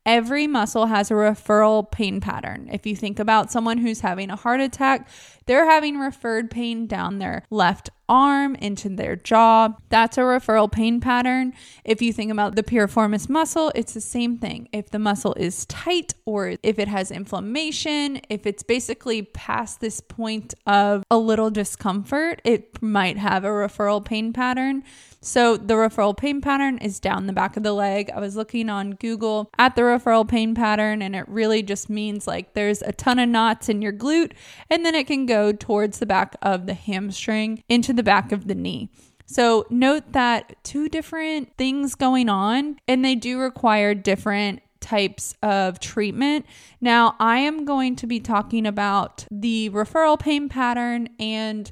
Every 0.06 0.48
muscle 0.48 0.88
has 0.88 1.12
a 1.12 1.14
referral 1.14 1.90
pain 1.90 2.20
pattern. 2.20 2.70
If 2.72 2.86
you 2.86 2.96
think 2.96 3.20
about 3.20 3.52
someone 3.52 3.78
who's 3.78 4.00
having 4.00 4.32
a 4.32 4.36
heart 4.36 4.62
attack, 4.62 5.08
they're 5.46 5.70
having 5.70 6.00
referred 6.00 6.50
pain 6.50 6.88
down 6.88 7.20
their 7.20 7.44
left 7.50 7.90
arm 8.08 8.56
into 8.56 8.90
their 8.90 9.16
jaw. 9.16 9.70
That's 9.90 10.18
a 10.18 10.22
referral 10.22 10.72
pain 10.72 11.00
pattern. 11.00 11.54
If 11.84 12.02
you 12.02 12.12
think 12.12 12.32
about 12.32 12.56
the 12.56 12.64
piriformis 12.64 13.30
muscle, 13.30 13.72
it's 13.76 13.94
the 13.94 14.02
same 14.02 14.38
thing. 14.38 14.68
If 14.72 14.90
the 14.90 15.00
muscle 15.00 15.36
is 15.36 15.66
tight 15.68 16.14
or 16.26 16.56
if 16.64 16.80
it 16.80 16.88
has 16.88 17.12
inflammation, 17.12 18.22
if 18.30 18.48
it's 18.48 18.64
basically 18.64 19.22
past 19.22 19.80
this 19.80 20.02
point 20.02 20.56
of 20.66 21.04
a 21.12 21.18
little 21.18 21.52
discomfort, 21.52 22.42
it 22.44 22.82
might 22.82 23.18
have 23.18 23.44
a 23.44 23.50
referral 23.50 24.04
pain 24.04 24.34
pattern. 24.34 24.84
So 25.22 25.58
the 25.58 25.74
referral 25.74 26.16
pain 26.16 26.40
pattern 26.40 26.78
is 26.78 27.00
down 27.00 27.28
the 27.28 27.34
back 27.34 27.58
of 27.58 27.64
the 27.64 27.74
leg. 27.74 28.10
I 28.10 28.20
was 28.20 28.38
looking 28.38 28.70
on 28.70 28.92
Google 28.92 29.50
at 29.60 29.76
the 29.76 29.82
referral 29.82 30.28
pain 30.28 30.56
pattern, 30.56 31.02
and 31.02 31.16
it 31.16 31.28
really 31.28 31.62
just 31.62 31.90
means 31.90 32.26
like 32.26 32.54
there's 32.54 32.82
a 32.82 32.94
ton 32.94 33.20
of 33.20 33.28
knots 33.28 33.68
in 33.68 33.82
your 33.82 33.92
glute, 33.92 34.32
and 34.70 34.86
then 34.86 34.96
it 34.96 35.08
can 35.08 35.26
go 35.26 35.52
towards 35.52 36.00
the 36.00 36.06
back 36.06 36.36
of 36.42 36.68
the 36.68 36.74
hamstring 36.74 37.64
into 37.68 37.92
the 37.92 38.04
back 38.04 38.32
of 38.32 38.48
the 38.48 38.56
knee. 38.56 38.90
So 39.26 39.68
note 39.70 40.14
that 40.14 40.56
two 40.64 40.88
different 40.88 41.56
things 41.58 41.96
going 41.96 42.30
on, 42.30 42.80
and 42.88 43.04
they 43.04 43.16
do 43.16 43.40
require 43.40 43.94
different 43.94 44.62
types 44.80 45.36
of 45.44 45.80
treatment. 45.80 46.46
Now, 46.80 47.16
I 47.20 47.40
am 47.40 47.66
going 47.66 47.98
to 47.98 48.08
be 48.08 48.20
talking 48.20 48.66
about 48.66 49.28
the 49.30 49.70
referral 49.72 50.18
pain 50.18 50.48
pattern 50.50 51.10
and 51.20 51.70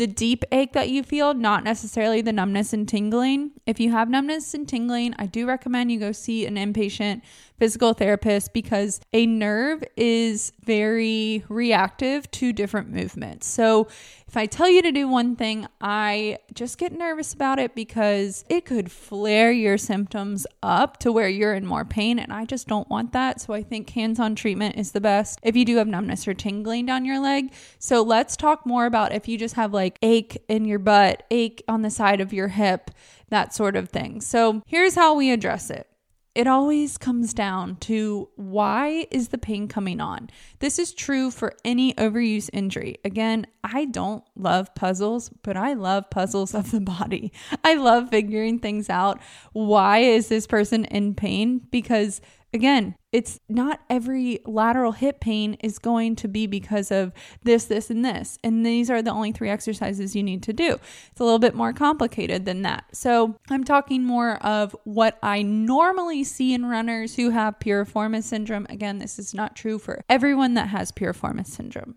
the 0.00 0.06
deep 0.06 0.46
ache 0.50 0.72
that 0.72 0.88
you 0.88 1.02
feel, 1.02 1.34
not 1.34 1.62
necessarily 1.62 2.22
the 2.22 2.32
numbness 2.32 2.72
and 2.72 2.88
tingling. 2.88 3.50
If 3.66 3.78
you 3.78 3.90
have 3.90 4.08
numbness 4.08 4.54
and 4.54 4.66
tingling, 4.66 5.14
I 5.18 5.26
do 5.26 5.46
recommend 5.46 5.92
you 5.92 6.00
go 6.00 6.10
see 6.10 6.46
an 6.46 6.54
inpatient 6.56 7.20
physical 7.60 7.92
therapist 7.92 8.54
because 8.54 9.02
a 9.12 9.26
nerve 9.26 9.84
is 9.94 10.50
very 10.64 11.44
reactive 11.50 12.28
to 12.30 12.54
different 12.54 12.90
movements. 12.90 13.46
So 13.46 13.86
if 14.26 14.34
I 14.34 14.46
tell 14.46 14.70
you 14.70 14.80
to 14.80 14.90
do 14.90 15.06
one 15.06 15.36
thing, 15.36 15.66
I 15.78 16.38
just 16.54 16.78
get 16.78 16.90
nervous 16.90 17.34
about 17.34 17.58
it 17.58 17.74
because 17.74 18.46
it 18.48 18.64
could 18.64 18.90
flare 18.90 19.52
your 19.52 19.76
symptoms 19.76 20.46
up 20.62 20.96
to 21.00 21.12
where 21.12 21.28
you're 21.28 21.52
in 21.52 21.66
more 21.66 21.84
pain. 21.84 22.18
And 22.18 22.32
I 22.32 22.46
just 22.46 22.66
don't 22.66 22.88
want 22.88 23.12
that. 23.12 23.42
So 23.42 23.52
I 23.52 23.62
think 23.62 23.90
hands 23.90 24.18
on 24.18 24.34
treatment 24.34 24.76
is 24.76 24.92
the 24.92 25.00
best 25.02 25.38
if 25.42 25.54
you 25.54 25.66
do 25.66 25.76
have 25.76 25.86
numbness 25.86 26.26
or 26.26 26.32
tingling 26.32 26.86
down 26.86 27.04
your 27.04 27.20
leg. 27.20 27.52
So 27.78 28.00
let's 28.00 28.38
talk 28.38 28.64
more 28.64 28.86
about 28.86 29.12
if 29.12 29.28
you 29.28 29.36
just 29.36 29.56
have 29.56 29.74
like 29.74 29.98
ache 30.00 30.42
in 30.48 30.64
your 30.64 30.78
butt, 30.78 31.24
ache 31.30 31.62
on 31.68 31.82
the 31.82 31.90
side 31.90 32.22
of 32.22 32.32
your 32.32 32.48
hip, 32.48 32.90
that 33.28 33.52
sort 33.52 33.76
of 33.76 33.90
thing. 33.90 34.22
So 34.22 34.62
here's 34.66 34.94
how 34.94 35.14
we 35.14 35.30
address 35.30 35.68
it 35.68 35.89
it 36.34 36.46
always 36.46 36.96
comes 36.96 37.34
down 37.34 37.76
to 37.76 38.28
why 38.36 39.06
is 39.10 39.28
the 39.28 39.38
pain 39.38 39.66
coming 39.66 40.00
on? 40.00 40.30
This 40.60 40.78
is 40.78 40.94
true 40.94 41.30
for 41.30 41.54
any 41.64 41.92
overuse 41.94 42.48
injury. 42.52 42.98
Again, 43.04 43.46
I 43.64 43.86
don't 43.86 44.22
love 44.36 44.74
puzzles, 44.74 45.30
but 45.42 45.56
I 45.56 45.72
love 45.72 46.08
puzzles 46.08 46.54
of 46.54 46.70
the 46.70 46.80
body. 46.80 47.32
I 47.64 47.74
love 47.74 48.10
figuring 48.10 48.60
things 48.60 48.88
out. 48.88 49.20
Why 49.52 49.98
is 49.98 50.28
this 50.28 50.46
person 50.46 50.84
in 50.84 51.14
pain? 51.14 51.66
Because 51.70 52.20
again, 52.52 52.96
it's 53.12 53.40
not 53.48 53.80
every 53.88 54.40
lateral 54.44 54.92
hip 54.92 55.20
pain 55.20 55.54
is 55.54 55.78
going 55.78 56.16
to 56.16 56.28
be 56.28 56.46
because 56.46 56.90
of 56.90 57.12
this, 57.42 57.64
this, 57.64 57.90
and 57.90 58.04
this. 58.04 58.38
And 58.44 58.64
these 58.64 58.90
are 58.90 59.02
the 59.02 59.10
only 59.10 59.32
three 59.32 59.50
exercises 59.50 60.14
you 60.14 60.22
need 60.22 60.42
to 60.44 60.52
do. 60.52 60.78
It's 61.10 61.20
a 61.20 61.24
little 61.24 61.38
bit 61.38 61.54
more 61.54 61.72
complicated 61.72 62.44
than 62.44 62.62
that. 62.62 62.84
So 62.92 63.36
I'm 63.48 63.64
talking 63.64 64.04
more 64.04 64.36
of 64.44 64.76
what 64.84 65.18
I 65.22 65.42
normally 65.42 66.24
see 66.24 66.54
in 66.54 66.66
runners 66.66 67.16
who 67.16 67.30
have 67.30 67.58
piriformis 67.58 68.24
syndrome. 68.24 68.66
Again, 68.68 68.98
this 68.98 69.18
is 69.18 69.34
not 69.34 69.56
true 69.56 69.78
for 69.78 70.02
everyone 70.08 70.54
that 70.54 70.68
has 70.68 70.92
piriformis 70.92 71.48
syndrome. 71.48 71.96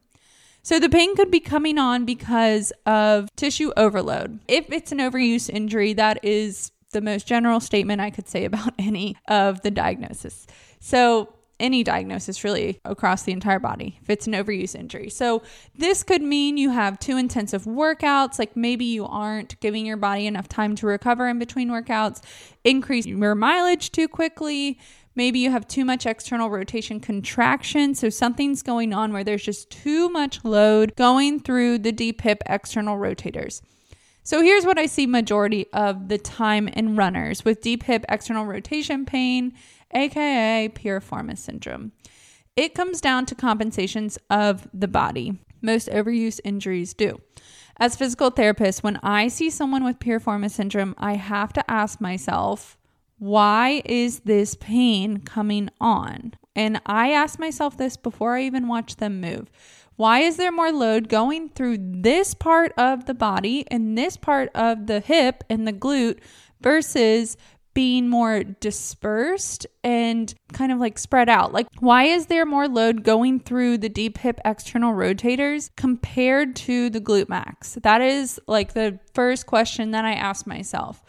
So 0.65 0.79
the 0.79 0.89
pain 0.89 1.15
could 1.15 1.29
be 1.29 1.41
coming 1.41 1.77
on 1.77 2.05
because 2.05 2.71
of 2.85 3.27
tissue 3.35 3.71
overload. 3.75 4.39
If 4.47 4.71
it's 4.71 4.93
an 4.93 4.99
overuse 4.99 5.49
injury, 5.49 5.91
that 5.93 6.23
is 6.23 6.71
the 6.93 7.01
most 7.01 7.27
general 7.27 7.59
statement 7.59 8.01
I 8.01 8.09
could 8.09 8.27
say 8.27 8.45
about 8.53 8.73
any 8.79 9.17
of 9.27 9.61
the 9.61 9.71
diagnosis. 9.71 10.47
So, 10.79 11.33
any 11.59 11.83
diagnosis 11.83 12.43
really 12.43 12.81
across 12.83 13.23
the 13.23 13.31
entire 13.31 13.59
body 13.59 13.99
if 14.01 14.09
it's 14.09 14.25
an 14.25 14.33
overuse 14.33 14.75
injury. 14.75 15.09
So, 15.09 15.43
this 15.75 16.03
could 16.03 16.21
mean 16.21 16.57
you 16.57 16.71
have 16.71 16.99
too 16.99 17.17
intensive 17.17 17.63
workouts, 17.63 18.39
like 18.39 18.55
maybe 18.55 18.85
you 18.85 19.05
aren't 19.05 19.59
giving 19.59 19.85
your 19.85 19.97
body 19.97 20.25
enough 20.25 20.47
time 20.47 20.75
to 20.75 20.87
recover 20.87 21.27
in 21.27 21.39
between 21.39 21.69
workouts, 21.69 22.21
increase 22.63 23.05
your 23.05 23.35
mileage 23.35 23.91
too 23.91 24.07
quickly. 24.07 24.79
Maybe 25.15 25.39
you 25.39 25.51
have 25.51 25.67
too 25.67 25.85
much 25.85 26.05
external 26.05 26.49
rotation 26.49 26.99
contraction. 26.99 27.93
So 27.93 28.09
something's 28.09 28.63
going 28.63 28.93
on 28.93 29.13
where 29.13 29.23
there's 29.23 29.43
just 29.43 29.69
too 29.69 30.09
much 30.09 30.43
load 30.43 30.95
going 30.95 31.39
through 31.39 31.79
the 31.79 31.91
deep 31.91 32.21
hip 32.21 32.41
external 32.47 32.97
rotators. 32.97 33.61
So 34.25 34.41
here's 34.41 34.65
what 34.65 34.79
I 34.79 34.85
see 34.85 35.05
majority 35.05 35.67
of 35.73 36.07
the 36.07 36.17
time 36.17 36.69
in 36.69 36.95
runners 36.95 37.43
with 37.43 37.61
deep 37.61 37.83
hip 37.83 38.05
external 38.07 38.45
rotation 38.45 39.05
pain, 39.05 39.53
aka 39.93 40.69
piriformis 40.73 41.39
syndrome. 41.39 41.91
It 42.55 42.73
comes 42.73 43.01
down 43.01 43.25
to 43.27 43.35
compensations 43.35 44.17
of 44.29 44.67
the 44.73 44.87
body. 44.87 45.39
Most 45.61 45.89
overuse 45.89 46.39
injuries 46.45 46.93
do. 46.93 47.19
As 47.77 47.97
physical 47.97 48.31
therapists, 48.31 48.81
when 48.81 48.97
I 49.03 49.27
see 49.27 49.49
someone 49.49 49.83
with 49.83 49.99
piriformis 49.99 50.51
syndrome, 50.51 50.95
I 50.97 51.15
have 51.15 51.51
to 51.53 51.71
ask 51.71 51.99
myself, 51.99 52.77
why 53.17 53.81
is 53.83 54.21
this 54.21 54.55
pain 54.55 55.19
coming 55.19 55.69
on? 55.81 56.33
And 56.55 56.79
I 56.85 57.11
ask 57.11 57.39
myself 57.39 57.77
this 57.77 57.97
before 57.97 58.35
I 58.35 58.43
even 58.43 58.67
watch 58.67 58.97
them 58.97 59.19
move. 59.19 59.49
Why 59.95 60.19
is 60.19 60.37
there 60.37 60.51
more 60.51 60.71
load 60.71 61.09
going 61.09 61.49
through 61.49 61.77
this 61.79 62.33
part 62.33 62.73
of 62.77 63.05
the 63.05 63.13
body 63.13 63.65
and 63.69 63.97
this 63.97 64.17
part 64.17 64.49
of 64.55 64.87
the 64.87 64.99
hip 64.99 65.43
and 65.49 65.67
the 65.67 65.73
glute 65.73 66.19
versus 66.61 67.37
being 67.73 68.07
more 68.07 68.43
dispersed 68.43 69.65
and 69.83 70.33
kind 70.53 70.71
of 70.71 70.79
like 70.79 70.97
spread 70.97 71.27
out. 71.27 71.53
Like, 71.53 71.67
why 71.79 72.03
is 72.05 72.27
there 72.27 72.45
more 72.45 72.67
load 72.67 73.03
going 73.03 73.39
through 73.39 73.79
the 73.79 73.89
deep 73.89 74.19
hip 74.19 74.39
external 74.45 74.93
rotators 74.93 75.69
compared 75.75 76.55
to 76.57 76.89
the 76.89 77.01
glute 77.01 77.29
max? 77.29 77.77
That 77.81 78.01
is 78.01 78.39
like 78.47 78.73
the 78.73 78.99
first 79.13 79.47
question 79.47 79.91
that 79.91 80.05
I 80.05 80.13
ask 80.13 80.45
myself. 80.45 81.01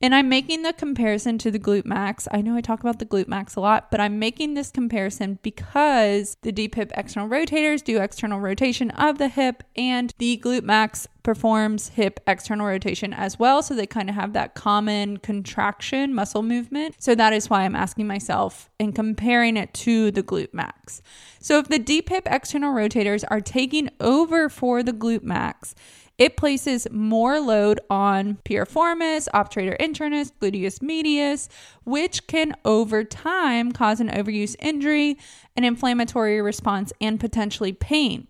And 0.00 0.14
I'm 0.14 0.28
making 0.28 0.62
the 0.62 0.72
comparison 0.72 1.38
to 1.38 1.50
the 1.50 1.58
glute 1.58 1.86
max. 1.86 2.28
I 2.30 2.42
know 2.42 2.56
I 2.56 2.60
talk 2.60 2.80
about 2.80 2.98
the 2.98 3.06
glute 3.06 3.28
max 3.28 3.56
a 3.56 3.60
lot, 3.60 3.90
but 3.90 4.00
I'm 4.00 4.18
making 4.18 4.54
this 4.54 4.70
comparison 4.70 5.38
because 5.42 6.36
the 6.42 6.52
deep 6.52 6.74
hip 6.74 6.92
external 6.96 7.28
rotators 7.28 7.82
do 7.82 7.98
external 7.98 8.40
rotation 8.40 8.90
of 8.90 9.18
the 9.18 9.28
hip 9.28 9.62
and 9.76 10.12
the 10.18 10.40
glute 10.44 10.64
max 10.64 11.06
performs 11.22 11.88
hip 11.88 12.20
external 12.26 12.66
rotation 12.66 13.14
as 13.14 13.38
well. 13.38 13.62
So 13.62 13.74
they 13.74 13.86
kind 13.86 14.10
of 14.10 14.14
have 14.14 14.34
that 14.34 14.54
common 14.54 15.16
contraction 15.16 16.14
muscle 16.14 16.42
movement. 16.42 16.96
So 16.98 17.14
that 17.14 17.32
is 17.32 17.48
why 17.48 17.62
I'm 17.62 17.74
asking 17.74 18.06
myself 18.06 18.68
and 18.78 18.94
comparing 18.94 19.56
it 19.56 19.72
to 19.74 20.10
the 20.10 20.22
glute 20.22 20.52
max. 20.52 21.00
So 21.40 21.58
if 21.58 21.68
the 21.68 21.78
deep 21.78 22.10
hip 22.10 22.28
external 22.30 22.74
rotators 22.74 23.24
are 23.30 23.40
taking 23.40 23.88
over 24.00 24.50
for 24.50 24.82
the 24.82 24.92
glute 24.92 25.22
max, 25.22 25.74
it 26.16 26.36
places 26.36 26.86
more 26.90 27.40
load 27.40 27.80
on 27.90 28.38
piriformis, 28.44 29.28
obturator 29.34 29.76
internus, 29.78 30.30
gluteus 30.40 30.80
medius, 30.80 31.48
which 31.84 32.26
can 32.26 32.54
over 32.64 33.02
time 33.02 33.72
cause 33.72 34.00
an 34.00 34.08
overuse 34.08 34.54
injury, 34.60 35.18
an 35.56 35.64
inflammatory 35.64 36.40
response, 36.40 36.92
and 37.00 37.18
potentially 37.18 37.72
pain. 37.72 38.28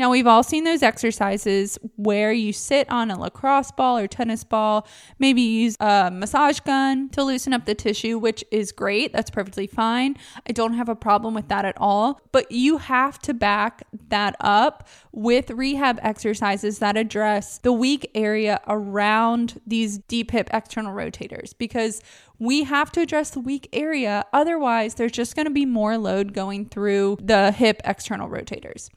Now, 0.00 0.08
we've 0.08 0.26
all 0.26 0.42
seen 0.42 0.64
those 0.64 0.82
exercises 0.82 1.78
where 1.96 2.32
you 2.32 2.54
sit 2.54 2.90
on 2.90 3.10
a 3.10 3.20
lacrosse 3.20 3.70
ball 3.70 3.98
or 3.98 4.06
tennis 4.06 4.44
ball, 4.44 4.88
maybe 5.18 5.42
use 5.42 5.76
a 5.78 6.10
massage 6.10 6.58
gun 6.60 7.10
to 7.10 7.22
loosen 7.22 7.52
up 7.52 7.66
the 7.66 7.74
tissue, 7.74 8.18
which 8.18 8.42
is 8.50 8.72
great. 8.72 9.12
That's 9.12 9.28
perfectly 9.28 9.66
fine. 9.66 10.16
I 10.48 10.52
don't 10.52 10.72
have 10.72 10.88
a 10.88 10.94
problem 10.96 11.34
with 11.34 11.48
that 11.48 11.66
at 11.66 11.74
all. 11.76 12.18
But 12.32 12.50
you 12.50 12.78
have 12.78 13.18
to 13.18 13.34
back 13.34 13.82
that 14.08 14.36
up 14.40 14.88
with 15.12 15.50
rehab 15.50 15.98
exercises 16.00 16.78
that 16.78 16.96
address 16.96 17.58
the 17.58 17.74
weak 17.74 18.10
area 18.14 18.62
around 18.66 19.60
these 19.66 19.98
deep 19.98 20.30
hip 20.30 20.48
external 20.50 20.94
rotators 20.94 21.52
because 21.58 22.00
we 22.38 22.62
have 22.64 22.90
to 22.92 23.02
address 23.02 23.28
the 23.28 23.40
weak 23.40 23.68
area. 23.70 24.24
Otherwise, 24.32 24.94
there's 24.94 25.12
just 25.12 25.36
going 25.36 25.44
to 25.44 25.52
be 25.52 25.66
more 25.66 25.98
load 25.98 26.32
going 26.32 26.64
through 26.64 27.18
the 27.20 27.52
hip 27.52 27.82
external 27.84 28.30
rotators. 28.30 28.88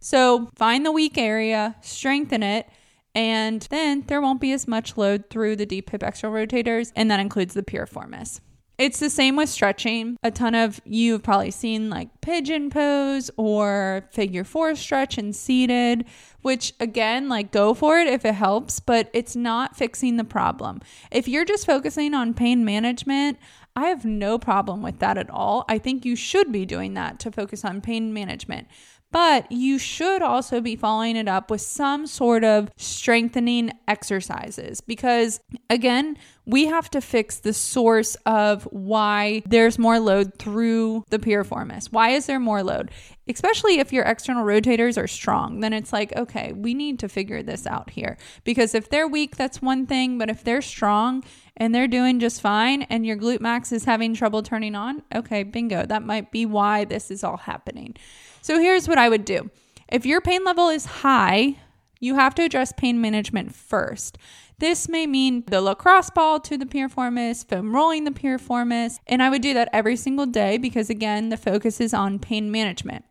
So 0.00 0.50
find 0.56 0.84
the 0.84 0.92
weak 0.92 1.16
area, 1.18 1.76
strengthen 1.82 2.42
it, 2.42 2.66
and 3.14 3.62
then 3.70 4.04
there 4.06 4.20
won't 4.20 4.40
be 4.40 4.52
as 4.52 4.66
much 4.66 4.96
load 4.96 5.28
through 5.30 5.56
the 5.56 5.66
deep 5.66 5.90
hip 5.90 6.02
external 6.02 6.36
rotators, 6.36 6.92
and 6.96 7.10
that 7.10 7.20
includes 7.20 7.54
the 7.54 7.62
piriformis. 7.62 8.40
It's 8.78 8.98
the 8.98 9.10
same 9.10 9.36
with 9.36 9.50
stretching. 9.50 10.16
A 10.22 10.30
ton 10.30 10.54
of 10.54 10.80
you 10.86 11.12
have 11.12 11.22
probably 11.22 11.50
seen 11.50 11.90
like 11.90 12.22
pigeon 12.22 12.70
pose 12.70 13.30
or 13.36 14.08
figure 14.10 14.42
four 14.42 14.74
stretch 14.74 15.18
and 15.18 15.36
seated, 15.36 16.06
which 16.40 16.72
again, 16.80 17.28
like 17.28 17.52
go 17.52 17.74
for 17.74 17.98
it 17.98 18.06
if 18.06 18.24
it 18.24 18.36
helps, 18.36 18.80
but 18.80 19.10
it's 19.12 19.36
not 19.36 19.76
fixing 19.76 20.16
the 20.16 20.24
problem. 20.24 20.80
If 21.10 21.28
you're 21.28 21.44
just 21.44 21.66
focusing 21.66 22.14
on 22.14 22.32
pain 22.32 22.64
management, 22.64 23.38
I 23.76 23.88
have 23.88 24.06
no 24.06 24.38
problem 24.38 24.80
with 24.80 24.98
that 25.00 25.18
at 25.18 25.28
all. 25.28 25.66
I 25.68 25.76
think 25.76 26.06
you 26.06 26.16
should 26.16 26.50
be 26.50 26.64
doing 26.64 26.94
that 26.94 27.20
to 27.20 27.30
focus 27.30 27.66
on 27.66 27.82
pain 27.82 28.14
management. 28.14 28.66
But 29.12 29.50
you 29.50 29.78
should 29.78 30.22
also 30.22 30.60
be 30.60 30.76
following 30.76 31.16
it 31.16 31.26
up 31.26 31.50
with 31.50 31.60
some 31.60 32.06
sort 32.06 32.44
of 32.44 32.70
strengthening 32.76 33.72
exercises 33.88 34.80
because, 34.80 35.40
again, 35.68 36.16
we 36.46 36.66
have 36.66 36.88
to 36.90 37.00
fix 37.00 37.38
the 37.38 37.52
source 37.52 38.14
of 38.26 38.64
why 38.70 39.42
there's 39.46 39.78
more 39.78 39.98
load 39.98 40.38
through 40.38 41.04
the 41.10 41.18
piriformis. 41.18 41.92
Why 41.92 42.10
is 42.10 42.26
there 42.26 42.38
more 42.38 42.62
load? 42.62 42.92
Especially 43.28 43.78
if 43.78 43.92
your 43.92 44.04
external 44.04 44.44
rotators 44.44 45.00
are 45.00 45.08
strong, 45.08 45.60
then 45.60 45.72
it's 45.72 45.92
like, 45.92 46.14
okay, 46.16 46.52
we 46.52 46.74
need 46.74 46.98
to 47.00 47.08
figure 47.08 47.42
this 47.42 47.66
out 47.66 47.90
here. 47.90 48.16
Because 48.44 48.74
if 48.74 48.90
they're 48.90 49.08
weak, 49.08 49.36
that's 49.36 49.60
one 49.60 49.86
thing. 49.86 50.18
But 50.18 50.30
if 50.30 50.44
they're 50.44 50.62
strong 50.62 51.24
and 51.56 51.74
they're 51.74 51.88
doing 51.88 52.20
just 52.20 52.40
fine 52.40 52.82
and 52.82 53.04
your 53.04 53.16
glute 53.16 53.40
max 53.40 53.72
is 53.72 53.84
having 53.84 54.14
trouble 54.14 54.42
turning 54.42 54.74
on, 54.74 55.02
okay, 55.14 55.42
bingo. 55.42 55.84
That 55.84 56.04
might 56.04 56.30
be 56.30 56.46
why 56.46 56.84
this 56.84 57.10
is 57.10 57.22
all 57.22 57.36
happening. 57.36 57.96
So 58.42 58.58
here's 58.58 58.88
what 58.88 58.98
I 58.98 59.08
would 59.08 59.24
do 59.24 59.50
if 59.88 60.06
your 60.06 60.20
pain 60.20 60.44
level 60.44 60.68
is 60.68 60.86
high, 60.86 61.56
you 61.98 62.14
have 62.14 62.34
to 62.36 62.42
address 62.42 62.72
pain 62.76 63.00
management 63.00 63.54
first. 63.54 64.18
This 64.58 64.88
may 64.88 65.06
mean 65.06 65.44
the 65.46 65.60
lacrosse 65.60 66.10
ball 66.10 66.38
to 66.40 66.58
the 66.58 66.66
piriformis, 66.66 67.48
foam 67.48 67.74
rolling 67.74 68.04
the 68.04 68.10
piriformis, 68.10 68.98
and 69.06 69.22
I 69.22 69.30
would 69.30 69.42
do 69.42 69.54
that 69.54 69.70
every 69.72 69.96
single 69.96 70.26
day 70.26 70.58
because, 70.58 70.90
again, 70.90 71.30
the 71.30 71.36
focus 71.36 71.80
is 71.80 71.94
on 71.94 72.18
pain 72.18 72.50
management. 72.50 73.04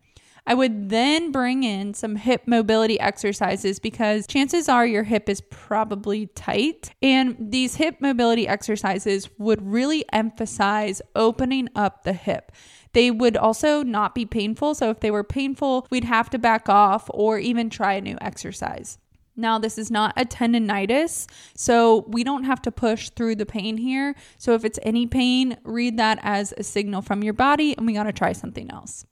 I 0.45 0.55
would 0.55 0.89
then 0.89 1.31
bring 1.31 1.63
in 1.63 1.93
some 1.93 2.15
hip 2.15 2.43
mobility 2.47 2.99
exercises 2.99 3.79
because 3.79 4.25
chances 4.25 4.67
are 4.67 4.85
your 4.85 5.03
hip 5.03 5.29
is 5.29 5.41
probably 5.41 6.27
tight. 6.27 6.91
And 7.03 7.35
these 7.51 7.75
hip 7.75 7.97
mobility 7.99 8.47
exercises 8.47 9.29
would 9.37 9.61
really 9.61 10.05
emphasize 10.11 11.03
opening 11.15 11.69
up 11.75 12.03
the 12.03 12.13
hip. 12.13 12.51
They 12.93 13.11
would 13.11 13.37
also 13.37 13.83
not 13.83 14.15
be 14.15 14.25
painful. 14.25 14.75
So 14.75 14.89
if 14.89 14.99
they 14.99 15.11
were 15.11 15.23
painful, 15.23 15.87
we'd 15.89 16.05
have 16.05 16.29
to 16.31 16.39
back 16.39 16.69
off 16.69 17.09
or 17.13 17.37
even 17.37 17.69
try 17.69 17.93
a 17.93 18.01
new 18.01 18.17
exercise. 18.21 18.97
Now, 19.35 19.57
this 19.57 19.77
is 19.77 19.89
not 19.89 20.13
a 20.17 20.25
tendonitis, 20.25 21.25
so 21.55 22.03
we 22.09 22.25
don't 22.25 22.43
have 22.43 22.61
to 22.63 22.71
push 22.71 23.09
through 23.09 23.35
the 23.35 23.45
pain 23.45 23.77
here. 23.77 24.13
So, 24.37 24.53
if 24.53 24.65
it's 24.65 24.79
any 24.83 25.07
pain, 25.07 25.55
read 25.63 25.95
that 25.95 26.19
as 26.21 26.53
a 26.57 26.63
signal 26.63 27.01
from 27.01 27.23
your 27.23 27.33
body, 27.33 27.73
and 27.77 27.87
we 27.87 27.93
got 27.93 28.03
to 28.03 28.11
try 28.11 28.33
something 28.33 28.69
else. 28.69 29.05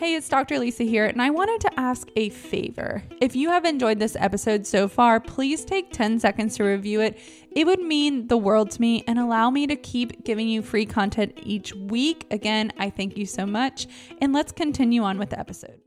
Hey, 0.00 0.14
it's 0.14 0.30
Dr. 0.30 0.58
Lisa 0.58 0.84
here, 0.84 1.04
and 1.04 1.20
I 1.20 1.28
wanted 1.28 1.60
to 1.60 1.78
ask 1.78 2.08
a 2.16 2.30
favor. 2.30 3.02
If 3.20 3.36
you 3.36 3.50
have 3.50 3.66
enjoyed 3.66 3.98
this 3.98 4.16
episode 4.18 4.66
so 4.66 4.88
far, 4.88 5.20
please 5.20 5.62
take 5.62 5.92
10 5.92 6.18
seconds 6.20 6.56
to 6.56 6.64
review 6.64 7.02
it. 7.02 7.18
It 7.54 7.66
would 7.66 7.82
mean 7.82 8.26
the 8.26 8.38
world 8.38 8.70
to 8.70 8.80
me 8.80 9.04
and 9.06 9.18
allow 9.18 9.50
me 9.50 9.66
to 9.66 9.76
keep 9.76 10.24
giving 10.24 10.48
you 10.48 10.62
free 10.62 10.86
content 10.86 11.38
each 11.42 11.74
week. 11.74 12.26
Again, 12.30 12.72
I 12.78 12.88
thank 12.88 13.18
you 13.18 13.26
so 13.26 13.44
much, 13.44 13.88
and 14.22 14.32
let's 14.32 14.52
continue 14.52 15.02
on 15.02 15.18
with 15.18 15.28
the 15.28 15.38
episode. 15.38 15.82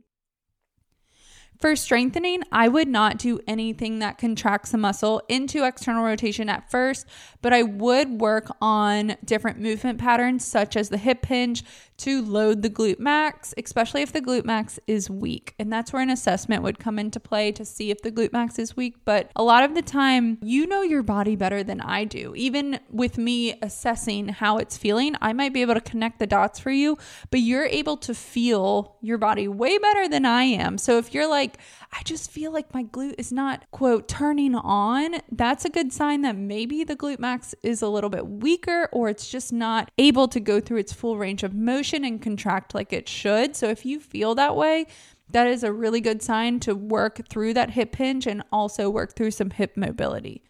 For 1.63 1.77
strengthening, 1.77 2.43
I 2.51 2.67
would 2.67 2.89
not 2.89 3.17
do 3.17 3.39
anything 3.47 3.99
that 3.99 4.17
contracts 4.17 4.71
the 4.71 4.77
muscle 4.77 5.21
into 5.29 5.63
external 5.63 6.03
rotation 6.03 6.49
at 6.49 6.69
first, 6.69 7.07
but 7.41 7.53
I 7.53 7.63
would 7.63 8.19
work 8.19 8.53
on 8.61 9.15
different 9.23 9.61
movement 9.61 9.97
patterns 9.97 10.43
such 10.43 10.75
as 10.75 10.89
the 10.89 10.97
hip 10.97 11.25
hinge 11.25 11.63
to 11.95 12.21
load 12.21 12.63
the 12.63 12.69
glute 12.69 12.99
max, 12.99 13.53
especially 13.57 14.01
if 14.01 14.11
the 14.11 14.21
glute 14.21 14.43
max 14.43 14.77
is 14.87 15.09
weak. 15.09 15.53
And 15.57 15.71
that's 15.71 15.93
where 15.93 16.01
an 16.01 16.09
assessment 16.09 16.63
would 16.63 16.79
come 16.79 16.99
into 16.99 17.17
play 17.17 17.53
to 17.53 17.63
see 17.63 17.91
if 17.91 18.01
the 18.01 18.11
glute 18.11 18.33
max 18.33 18.59
is 18.59 18.75
weak. 18.75 18.95
But 19.05 19.31
a 19.35 19.43
lot 19.43 19.63
of 19.63 19.73
the 19.73 19.81
time, 19.81 20.39
you 20.41 20.67
know 20.67 20.81
your 20.81 21.03
body 21.03 21.37
better 21.37 21.63
than 21.63 21.79
I 21.79 22.03
do. 22.03 22.33
Even 22.35 22.79
with 22.89 23.17
me 23.17 23.57
assessing 23.61 24.27
how 24.27 24.57
it's 24.57 24.75
feeling, 24.75 25.15
I 25.21 25.31
might 25.31 25.53
be 25.53 25.61
able 25.61 25.75
to 25.75 25.81
connect 25.81 26.19
the 26.19 26.27
dots 26.27 26.59
for 26.59 26.71
you, 26.71 26.97
but 27.31 27.39
you're 27.39 27.67
able 27.67 27.95
to 27.97 28.13
feel 28.13 28.97
your 28.99 29.17
body 29.17 29.47
way 29.47 29.77
better 29.77 30.09
than 30.09 30.25
I 30.25 30.43
am. 30.43 30.77
So 30.77 30.97
if 30.97 31.13
you're 31.13 31.29
like, 31.53 31.99
I 31.99 32.03
just 32.03 32.31
feel 32.31 32.51
like 32.51 32.73
my 32.73 32.83
glute 32.83 33.15
is 33.17 33.31
not, 33.31 33.69
quote, 33.71 34.07
turning 34.07 34.55
on, 34.55 35.15
that's 35.31 35.65
a 35.65 35.69
good 35.69 35.93
sign 35.93 36.21
that 36.21 36.35
maybe 36.35 36.83
the 36.83 36.95
glute 36.95 37.19
max 37.19 37.53
is 37.63 37.81
a 37.81 37.87
little 37.87 38.09
bit 38.09 38.27
weaker 38.27 38.89
or 38.91 39.09
it's 39.09 39.29
just 39.29 39.53
not 39.53 39.91
able 39.97 40.27
to 40.27 40.39
go 40.39 40.59
through 40.59 40.79
its 40.79 40.93
full 40.93 41.17
range 41.17 41.43
of 41.43 41.53
motion 41.53 42.03
and 42.03 42.21
contract 42.21 42.73
like 42.73 42.91
it 42.93 43.07
should. 43.07 43.55
So 43.55 43.69
if 43.69 43.85
you 43.85 43.99
feel 43.99 44.35
that 44.35 44.55
way, 44.55 44.87
that 45.29 45.47
is 45.47 45.63
a 45.63 45.73
really 45.73 46.01
good 46.01 46.21
sign 46.21 46.59
to 46.61 46.75
work 46.75 47.27
through 47.29 47.53
that 47.55 47.71
hip 47.71 47.95
hinge 47.95 48.27
and 48.27 48.43
also 48.51 48.89
work 48.89 49.15
through 49.15 49.31
some 49.31 49.51
hip 49.51 49.75
mobility. 49.75 50.43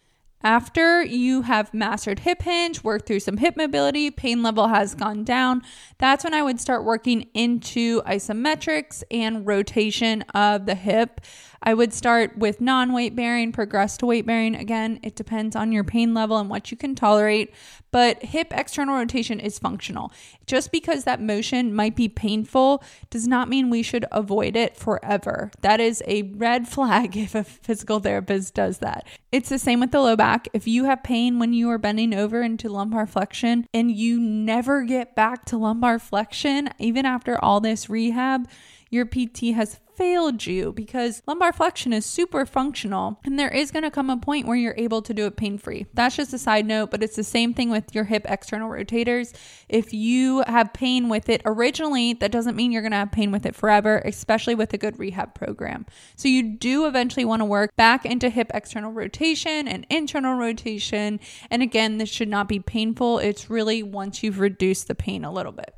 After 0.44 1.02
you 1.02 1.40
have 1.40 1.72
mastered 1.72 2.18
hip 2.18 2.42
hinge, 2.42 2.84
worked 2.84 3.06
through 3.06 3.20
some 3.20 3.38
hip 3.38 3.56
mobility, 3.56 4.10
pain 4.10 4.42
level 4.42 4.68
has 4.68 4.94
gone 4.94 5.24
down, 5.24 5.62
that's 5.96 6.22
when 6.22 6.34
I 6.34 6.42
would 6.42 6.60
start 6.60 6.84
working 6.84 7.30
into 7.32 8.02
isometrics 8.02 9.02
and 9.10 9.46
rotation 9.46 10.20
of 10.34 10.66
the 10.66 10.74
hip. 10.74 11.22
I 11.64 11.72
would 11.72 11.94
start 11.94 12.36
with 12.36 12.60
non 12.60 12.92
weight 12.92 13.16
bearing, 13.16 13.50
progress 13.50 13.96
to 13.96 14.06
weight 14.06 14.26
bearing. 14.26 14.54
Again, 14.54 15.00
it 15.02 15.16
depends 15.16 15.56
on 15.56 15.72
your 15.72 15.82
pain 15.82 16.12
level 16.12 16.36
and 16.36 16.50
what 16.50 16.70
you 16.70 16.76
can 16.76 16.94
tolerate, 16.94 17.54
but 17.90 18.22
hip 18.22 18.48
external 18.50 18.96
rotation 18.96 19.40
is 19.40 19.58
functional. 19.58 20.12
Just 20.46 20.70
because 20.70 21.04
that 21.04 21.22
motion 21.22 21.74
might 21.74 21.96
be 21.96 22.08
painful 22.08 22.84
does 23.08 23.26
not 23.26 23.48
mean 23.48 23.70
we 23.70 23.82
should 23.82 24.04
avoid 24.12 24.56
it 24.56 24.76
forever. 24.76 25.50
That 25.62 25.80
is 25.80 26.02
a 26.06 26.22
red 26.22 26.68
flag 26.74 27.16
if 27.16 27.34
a 27.34 27.42
physical 27.42 27.98
therapist 27.98 28.52
does 28.52 28.78
that. 28.78 29.06
It's 29.32 29.48
the 29.48 29.58
same 29.58 29.80
with 29.80 29.90
the 29.90 30.00
low 30.00 30.16
back. 30.16 30.48
If 30.52 30.68
you 30.68 30.84
have 30.84 31.02
pain 31.02 31.38
when 31.38 31.54
you 31.54 31.70
are 31.70 31.78
bending 31.78 32.14
over 32.14 32.42
into 32.42 32.68
lumbar 32.68 33.06
flexion 33.06 33.66
and 33.72 33.90
you 33.90 34.20
never 34.20 34.82
get 34.82 35.16
back 35.16 35.46
to 35.46 35.56
lumbar 35.56 35.98
flexion, 35.98 36.68
even 36.78 37.06
after 37.06 37.42
all 37.42 37.60
this 37.60 37.88
rehab, 37.88 38.48
your 38.90 39.06
PT 39.06 39.54
has 39.54 39.80
failed 39.96 40.46
you 40.46 40.72
because 40.72 41.22
lumbar 41.26 41.52
flexion 41.52 41.92
is 41.92 42.04
super 42.04 42.44
functional 42.44 43.20
and 43.24 43.38
there 43.38 43.48
is 43.48 43.70
going 43.70 43.82
to 43.82 43.90
come 43.90 44.10
a 44.10 44.16
point 44.16 44.46
where 44.46 44.56
you're 44.56 44.74
able 44.76 45.02
to 45.02 45.14
do 45.14 45.26
it 45.26 45.36
pain 45.36 45.58
free. 45.58 45.86
That's 45.94 46.16
just 46.16 46.32
a 46.32 46.38
side 46.38 46.66
note, 46.66 46.90
but 46.90 47.02
it's 47.02 47.16
the 47.16 47.24
same 47.24 47.54
thing 47.54 47.70
with 47.70 47.94
your 47.94 48.04
hip 48.04 48.26
external 48.28 48.70
rotators. 48.70 49.34
If 49.68 49.92
you 49.92 50.42
have 50.46 50.72
pain 50.72 51.08
with 51.08 51.28
it 51.28 51.42
originally, 51.44 52.14
that 52.14 52.32
doesn't 52.32 52.56
mean 52.56 52.72
you're 52.72 52.82
going 52.82 52.92
to 52.92 52.98
have 52.98 53.12
pain 53.12 53.30
with 53.30 53.46
it 53.46 53.54
forever, 53.54 54.02
especially 54.04 54.54
with 54.54 54.72
a 54.72 54.78
good 54.78 54.98
rehab 54.98 55.34
program. 55.34 55.86
So 56.16 56.28
you 56.28 56.42
do 56.42 56.86
eventually 56.86 57.24
want 57.24 57.40
to 57.40 57.46
work 57.46 57.74
back 57.76 58.04
into 58.04 58.28
hip 58.28 58.50
external 58.54 58.92
rotation 58.92 59.68
and 59.68 59.86
internal 59.90 60.34
rotation. 60.34 61.20
And 61.50 61.62
again, 61.62 61.98
this 61.98 62.08
should 62.08 62.28
not 62.28 62.48
be 62.48 62.60
painful. 62.60 63.18
It's 63.18 63.50
really 63.50 63.82
once 63.82 64.22
you've 64.22 64.40
reduced 64.40 64.88
the 64.88 64.94
pain 64.94 65.24
a 65.24 65.32
little 65.32 65.52
bit. 65.52 65.74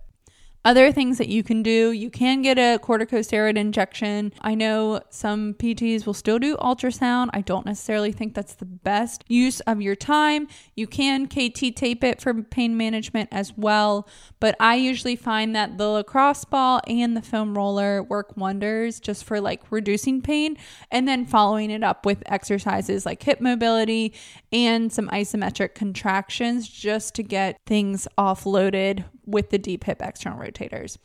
Other 0.67 0.91
things 0.91 1.19
that 1.19 1.29
you 1.29 1.45
can 1.45 1.63
do, 1.63 1.93
you 1.93 2.11
can 2.11 2.43
get 2.43 2.59
a 2.59 2.81
corticosteroid 2.83 3.57
injection. 3.57 4.33
I 4.41 4.57
know 4.57 5.01
some 5.11 5.55
PTs 5.55 6.05
will 6.05 6.13
still 6.13 6.41
do 6.41 6.57
ultrasound. 6.57 7.31
I 7.33 7.41
don't 7.41 7.65
necessarily 7.65 8.11
think 8.11 8.35
that's 8.35 8.55
the 8.55 8.65
best 8.65 9.23
use 9.29 9.61
of 9.61 9.81
your 9.81 9.95
time. 9.95 10.49
You 10.75 10.89
can 10.89 11.29
KT 11.29 11.77
tape 11.77 12.03
it 12.03 12.21
for 12.21 12.43
pain 12.43 12.77
management 12.77 13.29
as 13.31 13.57
well, 13.57 14.09
but 14.41 14.57
I 14.59 14.75
usually 14.75 15.15
find 15.15 15.55
that 15.55 15.79
the 15.79 15.87
lacrosse 15.87 16.45
ball 16.45 16.81
and 16.89 17.17
the 17.17 17.23
foam 17.23 17.57
roller 17.57 18.03
work 18.03 18.37
wonders 18.37 18.99
just 18.99 19.23
for 19.23 19.41
like 19.41 19.71
reducing 19.71 20.21
pain 20.21 20.57
and 20.91 21.07
then 21.07 21.27
following 21.27 21.71
it 21.71 21.85
up 21.85 22.05
with 22.05 22.25
exercises 22.27 23.07
like 23.07 23.23
hip 23.23 23.41
mobility 23.41 24.13
and 24.51 24.93
some 24.93 25.07
isometric 25.11 25.77
contractions 25.77 26.69
just 26.69 27.15
to 27.15 27.23
get 27.23 27.61
things 27.67 28.09
offloaded 28.19 29.05
with 29.27 29.51
the 29.51 29.59
deep 29.59 29.85
hip 29.85 30.01
external 30.01 30.39
rotators. 30.39 30.99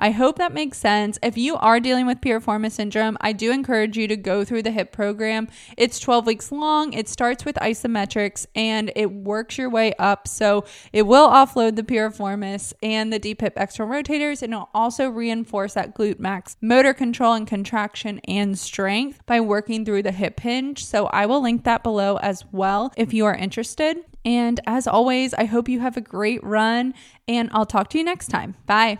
I 0.00 0.12
hope 0.12 0.38
that 0.38 0.54
makes 0.54 0.78
sense. 0.78 1.18
If 1.22 1.36
you 1.36 1.56
are 1.56 1.80
dealing 1.80 2.06
with 2.06 2.20
piriformis 2.20 2.72
syndrome, 2.72 3.16
I 3.20 3.32
do 3.32 3.50
encourage 3.50 3.96
you 3.96 4.06
to 4.06 4.16
go 4.16 4.44
through 4.44 4.62
the 4.62 4.70
HIP 4.70 4.92
program. 4.92 5.48
It's 5.76 5.98
12 5.98 6.26
weeks 6.26 6.52
long. 6.52 6.92
It 6.92 7.08
starts 7.08 7.44
with 7.44 7.56
isometrics 7.56 8.46
and 8.54 8.92
it 8.94 9.10
works 9.10 9.58
your 9.58 9.70
way 9.70 9.94
up. 9.98 10.28
So 10.28 10.64
it 10.92 11.02
will 11.02 11.28
offload 11.28 11.74
the 11.74 11.82
piriformis 11.82 12.72
and 12.80 13.12
the 13.12 13.18
deep 13.18 13.40
hip 13.40 13.54
external 13.56 13.92
rotators, 13.92 14.42
and 14.42 14.52
it'll 14.52 14.70
also 14.72 15.08
reinforce 15.08 15.74
that 15.74 15.96
glute 15.96 16.20
max 16.20 16.56
motor 16.60 16.94
control 16.94 17.34
and 17.34 17.46
contraction 17.46 18.20
and 18.28 18.58
strength 18.58 19.24
by 19.26 19.40
working 19.40 19.84
through 19.84 20.02
the 20.02 20.12
hip 20.12 20.38
hinge. 20.40 20.84
So 20.84 21.06
I 21.06 21.26
will 21.26 21.42
link 21.42 21.64
that 21.64 21.82
below 21.82 22.18
as 22.18 22.44
well 22.52 22.92
if 22.96 23.12
you 23.12 23.24
are 23.24 23.34
interested. 23.34 23.98
And 24.24 24.60
as 24.66 24.86
always, 24.86 25.32
I 25.34 25.44
hope 25.44 25.68
you 25.68 25.80
have 25.80 25.96
a 25.96 26.00
great 26.00 26.42
run, 26.44 26.94
and 27.26 27.48
I'll 27.52 27.66
talk 27.66 27.88
to 27.90 27.98
you 27.98 28.04
next 28.04 28.28
time. 28.28 28.56
Bye. 28.66 28.98